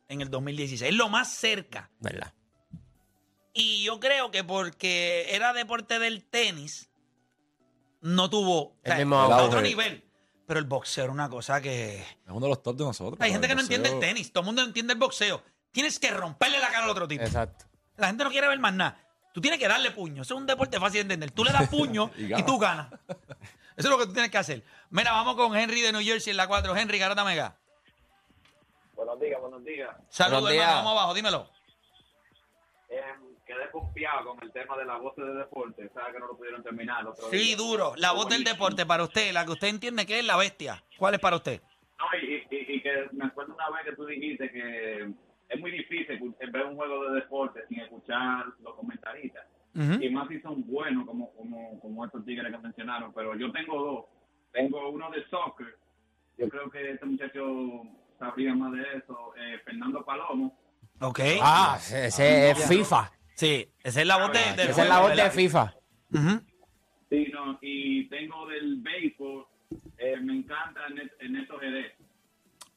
en 0.07 0.21
el 0.21 0.29
2016. 0.29 0.91
Es 0.91 0.97
lo 0.97 1.09
más 1.09 1.29
cerca. 1.33 1.89
¿Verdad? 1.99 2.33
Y 3.53 3.83
yo 3.83 3.99
creo 3.99 4.31
que 4.31 4.43
porque 4.45 5.27
era 5.35 5.51
deporte 5.53 5.99
del 5.99 6.23
tenis, 6.23 6.89
no 8.01 8.29
tuvo 8.29 8.61
o 8.63 8.77
sea, 8.83 8.95
El 8.95 9.05
mismo 9.05 9.17
a 9.19 9.23
auge. 9.25 9.41
otro 9.45 9.61
nivel. 9.61 10.03
Pero 10.45 10.59
el 10.59 10.65
boxeo 10.65 11.05
era 11.05 11.13
una 11.13 11.29
cosa 11.29 11.61
que... 11.61 11.99
Es 12.01 12.07
uno 12.27 12.41
de 12.41 12.49
los 12.49 12.61
top 12.61 12.75
de 12.75 12.83
nosotros. 12.83 13.17
Hay 13.21 13.31
gente 13.31 13.47
que 13.47 13.55
no 13.55 13.61
entiende 13.61 13.89
el 13.89 13.99
tenis. 13.99 14.33
Todo 14.33 14.41
el 14.41 14.45
mundo 14.47 14.61
entiende 14.63 14.93
el 14.93 14.99
boxeo. 14.99 15.41
Tienes 15.71 15.97
que 15.99 16.11
romperle 16.11 16.59
la 16.59 16.69
cara 16.69 16.83
al 16.83 16.89
otro 16.89 17.07
tipo. 17.07 17.23
Exacto. 17.23 17.65
La 17.95 18.07
gente 18.07 18.23
no 18.25 18.29
quiere 18.31 18.47
ver 18.49 18.59
más 18.59 18.73
nada. 18.73 18.97
Tú 19.33 19.39
tienes 19.39 19.59
que 19.59 19.67
darle 19.67 19.91
puño. 19.91 20.23
Eso 20.23 20.33
es 20.33 20.39
un 20.41 20.45
deporte 20.47 20.77
fácil 20.77 20.95
de 20.97 21.01
entender. 21.13 21.31
Tú 21.31 21.45
le 21.45 21.53
das 21.53 21.69
puño 21.69 22.11
Y 22.17 22.23
y, 22.25 22.27
gana. 22.27 22.45
tú 22.45 22.57
ganas. 22.59 22.91
Eso 23.77 23.87
es 23.87 23.89
lo 23.89 23.97
que 23.97 24.07
tú 24.07 24.13
tienes 24.13 24.29
que 24.29 24.37
hacer. 24.37 24.63
Mira, 24.89 25.13
vamos 25.13 25.35
con 25.35 25.55
Henry 25.55 25.79
de 25.79 25.93
New 25.93 26.01
Jersey 26.01 26.31
en 26.31 26.37
la 26.37 26.47
4. 26.47 26.75
Henry, 26.75 26.97
Garata 26.99 27.23
Mega. 27.23 27.55
Buenos 28.95 29.19
días, 29.21 29.39
buenos 29.39 29.63
días. 29.63 29.89
Saludos, 30.09 30.41
Buenos 30.41 30.51
días. 30.51 30.63
hermano. 30.67 30.83
Vamos 30.83 30.99
abajo, 30.99 31.13
dímelo. 31.13 31.49
Eh, 32.89 33.01
quedé 33.53 33.69
confiado 33.71 34.29
con 34.29 34.43
el 34.43 34.51
tema 34.51 34.77
de 34.77 34.85
la 34.85 34.97
voz 34.97 35.15
de 35.15 35.25
deporte. 35.33 35.89
Sabes 35.93 36.13
que 36.13 36.19
no 36.19 36.27
lo 36.27 36.37
pudieron 36.37 36.63
terminar. 36.63 37.01
el 37.01 37.07
otro 37.07 37.29
Sí, 37.29 37.37
día. 37.37 37.57
duro. 37.57 37.93
La 37.97 38.11
voz 38.13 38.29
del 38.29 38.43
deporte 38.43 38.85
para 38.85 39.03
usted, 39.03 39.31
la 39.33 39.45
que 39.45 39.51
usted 39.51 39.67
entiende 39.67 40.05
que 40.05 40.19
es 40.19 40.25
la 40.25 40.37
bestia. 40.37 40.83
¿Cuál 40.97 41.15
es 41.15 41.19
para 41.19 41.35
usted? 41.37 41.61
No, 41.99 42.05
y, 42.21 42.35
y- 42.49 42.75
y 42.75 42.81
que 42.81 43.07
me 43.11 43.25
acuerdo 43.25 43.53
una 43.53 43.69
vez 43.77 43.85
que 43.85 43.95
tú 43.95 44.05
dijiste 44.05 44.49
que 44.51 45.11
es 45.49 45.59
muy 45.59 45.71
difícil 45.71 46.19
escu- 46.19 46.51
ver 46.51 46.65
un 46.65 46.75
juego 46.75 47.09
de 47.09 47.15
deporte 47.21 47.61
sin 47.67 47.79
escuchar 47.81 48.45
los 48.61 48.75
comentaristas. 48.75 49.45
Y 49.73 50.09
más 50.09 50.27
si 50.27 50.39
son 50.41 50.65
buenos 50.67 51.05
como, 51.05 51.31
como, 51.33 51.79
como 51.79 52.05
estos 52.05 52.25
tigres 52.25 52.51
que 52.51 52.57
mencionaron. 52.57 53.13
Pero 53.13 53.35
yo 53.35 53.51
tengo 53.51 53.81
dos. 53.81 54.05
Tengo 54.51 54.89
uno 54.89 55.09
de 55.11 55.23
soccer. 55.29 55.77
Yo 56.37 56.49
creo 56.49 56.69
que 56.69 56.91
este 56.91 57.05
muchacho 57.05 57.83
sabría 58.19 58.53
más 58.53 58.73
de 58.73 58.81
eso. 58.97 59.33
Eh, 59.37 59.59
Fernando 59.63 60.03
Palomo. 60.03 60.57
Ok. 60.99 61.19
Ah, 61.41 61.75
ese, 61.77 62.07
ese 62.07 62.49
es 62.51 62.67
FIFA. 62.67 63.11
Sí, 63.41 63.67
esa 63.81 64.01
es 64.01 64.05
la 64.05 64.17
voz 64.17 64.31
de, 64.31 64.53
del 64.55 64.69
Esa 64.69 64.83
es 64.83 64.87
la 64.87 64.99
voz 64.99 65.09
de 65.09 65.15
¿verdad? 65.15 65.33
FIFA. 65.33 65.73
Sí, 67.09 67.31
no, 67.33 67.57
y 67.59 68.07
tengo 68.07 68.45
del 68.45 68.75
béisbol. 68.81 69.47
Eh, 69.97 70.17
me 70.21 70.33
encanta 70.33 70.81
Ernesto 71.19 71.57
Jerez. 71.57 71.91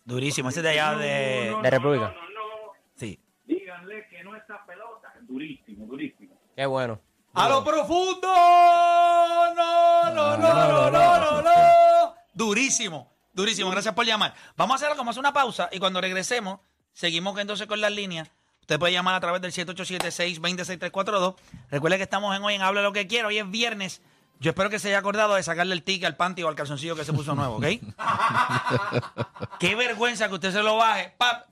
Durísimo. 0.06 0.48
Ese 0.48 0.62
de 0.62 0.70
allá 0.70 0.94
de... 0.94 1.48
No, 1.50 1.56
no, 1.58 1.62
de 1.64 1.70
República. 1.70 2.06
No, 2.06 2.14
no, 2.14 2.30
no. 2.30 2.72
Sí. 2.94 3.20
Díganle 3.44 4.08
que 4.08 4.24
no 4.24 4.34
está 4.36 4.64
pelota. 4.64 5.12
Durísimo, 5.28 5.84
durísimo. 5.84 6.40
Qué 6.56 6.64
bueno. 6.64 6.98
¡A 7.34 7.46
lo 7.46 7.62
profundo! 7.62 8.26
No, 8.26 9.54
no, 9.54 10.14
no, 10.14 10.36
no, 10.38 10.90
no, 10.90 10.90
no, 10.90 11.42
no. 11.42 12.14
Durísimo, 12.32 13.12
durísimo. 13.34 13.70
Gracias 13.70 13.92
por 13.92 14.06
llamar. 14.06 14.32
Vamos 14.56 14.72
a 14.72 14.76
hacer 14.76 14.88
algo, 14.88 15.00
vamos 15.00 15.10
a 15.10 15.20
hacer 15.20 15.20
una 15.20 15.34
pausa 15.34 15.68
y 15.70 15.78
cuando 15.78 16.00
regresemos, 16.00 16.60
seguimos 16.94 17.38
entonces 17.38 17.66
con 17.66 17.82
las 17.82 17.92
líneas. 17.92 18.32
Usted 18.64 18.78
puede 18.78 18.94
llamar 18.94 19.14
a 19.14 19.20
través 19.20 19.42
del 19.42 19.52
787-620-6342. 19.52 21.34
Recuerde 21.70 21.98
que 21.98 22.02
estamos 22.04 22.34
en 22.34 22.42
hoy 22.42 22.54
en 22.54 22.62
Habla 22.62 22.80
lo 22.80 22.94
que 22.94 23.06
quiero. 23.06 23.28
Hoy 23.28 23.36
es 23.38 23.50
viernes. 23.50 24.00
Yo 24.40 24.52
espero 24.52 24.70
que 24.70 24.78
se 24.78 24.88
haya 24.88 24.98
acordado 24.98 25.34
de 25.34 25.42
sacarle 25.42 25.74
el 25.74 25.82
ticket 25.82 26.06
al 26.06 26.16
panty 26.16 26.42
o 26.42 26.48
al 26.48 26.54
calzoncillo 26.54 26.96
que 26.96 27.04
se 27.04 27.12
puso 27.12 27.34
nuevo, 27.34 27.56
¿ok? 27.56 27.64
Qué 29.60 29.74
vergüenza 29.74 30.28
que 30.28 30.34
usted 30.34 30.50
se 30.52 30.62
lo 30.62 30.76
baje, 30.76 31.12
pap, 31.18 31.46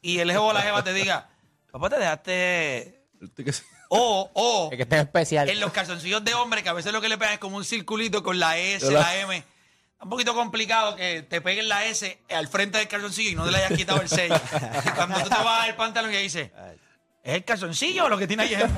y 0.00 0.18
el 0.20 0.30
jevo 0.30 0.46
o 0.46 0.52
la 0.52 0.62
jeva 0.62 0.84
te 0.84 0.92
diga, 0.92 1.28
papá, 1.70 1.90
te 1.90 1.98
dejaste... 1.98 3.04
O, 3.88 4.30
o, 4.32 4.68
Es 4.70 4.76
que 4.76 4.82
este 4.84 4.96
es 4.96 5.02
especial. 5.02 5.48
en 5.48 5.58
los 5.58 5.72
calzoncillos 5.72 6.24
de 6.24 6.32
hombre, 6.34 6.62
que 6.62 6.68
a 6.68 6.72
veces 6.72 6.92
lo 6.92 7.00
que 7.00 7.08
le 7.08 7.18
pegan 7.18 7.34
es 7.34 7.40
como 7.40 7.56
un 7.56 7.64
circulito 7.64 8.22
con 8.22 8.38
la 8.38 8.56
S, 8.56 8.88
La- 8.90 9.00
la 9.00 9.16
M. 9.16 9.44
Un 10.02 10.08
poquito 10.08 10.34
complicado 10.34 10.96
que 10.96 11.22
te 11.22 11.42
peguen 11.42 11.68
la 11.68 11.84
S 11.84 12.18
al 12.30 12.48
frente 12.48 12.78
del 12.78 12.88
calzoncillo 12.88 13.30
y 13.30 13.34
no 13.34 13.44
le 13.50 13.58
hayas 13.58 13.76
quitado 13.76 14.00
el 14.00 14.08
sello. 14.08 14.34
Cuando 14.96 15.20
tú 15.20 15.28
te 15.28 15.34
vas 15.34 15.68
al 15.68 15.76
pantalón 15.76 16.14
y 16.14 16.16
dices, 16.16 16.50
¿es 17.22 17.34
el 17.34 17.44
calzoncillo 17.44 18.06
o 18.06 18.08
lo 18.08 18.16
que 18.16 18.26
tiene 18.26 18.44
ahí 18.44 18.54
es 18.54 18.62
el 18.62 18.70